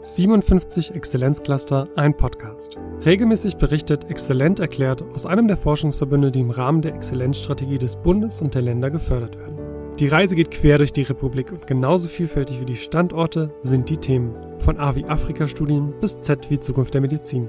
57 0.00 0.94
Exzellenzcluster, 0.94 1.88
ein 1.96 2.16
Podcast. 2.16 2.76
Regelmäßig 3.04 3.56
berichtet 3.56 4.10
Exzellent 4.10 4.60
erklärt 4.60 5.02
aus 5.14 5.26
einem 5.26 5.48
der 5.48 5.56
Forschungsverbünde, 5.56 6.30
die 6.30 6.40
im 6.40 6.50
Rahmen 6.50 6.82
der 6.82 6.94
Exzellenzstrategie 6.94 7.78
des 7.78 7.96
Bundes 7.96 8.40
und 8.42 8.54
der 8.54 8.62
Länder 8.62 8.90
gefördert 8.90 9.38
werden. 9.38 9.58
Die 9.98 10.08
Reise 10.08 10.36
geht 10.36 10.50
quer 10.50 10.78
durch 10.78 10.92
die 10.92 11.02
Republik 11.02 11.52
und 11.52 11.66
genauso 11.66 12.08
vielfältig 12.08 12.60
wie 12.60 12.66
die 12.66 12.76
Standorte 12.76 13.54
sind 13.62 13.88
die 13.88 13.96
Themen. 13.96 14.34
Von 14.58 14.78
A 14.78 14.94
wie 14.94 15.04
Afrika-Studien 15.04 15.94
bis 16.00 16.20
Z 16.20 16.50
wie 16.50 16.60
Zukunft 16.60 16.94
der 16.94 17.00
Medizin. 17.00 17.48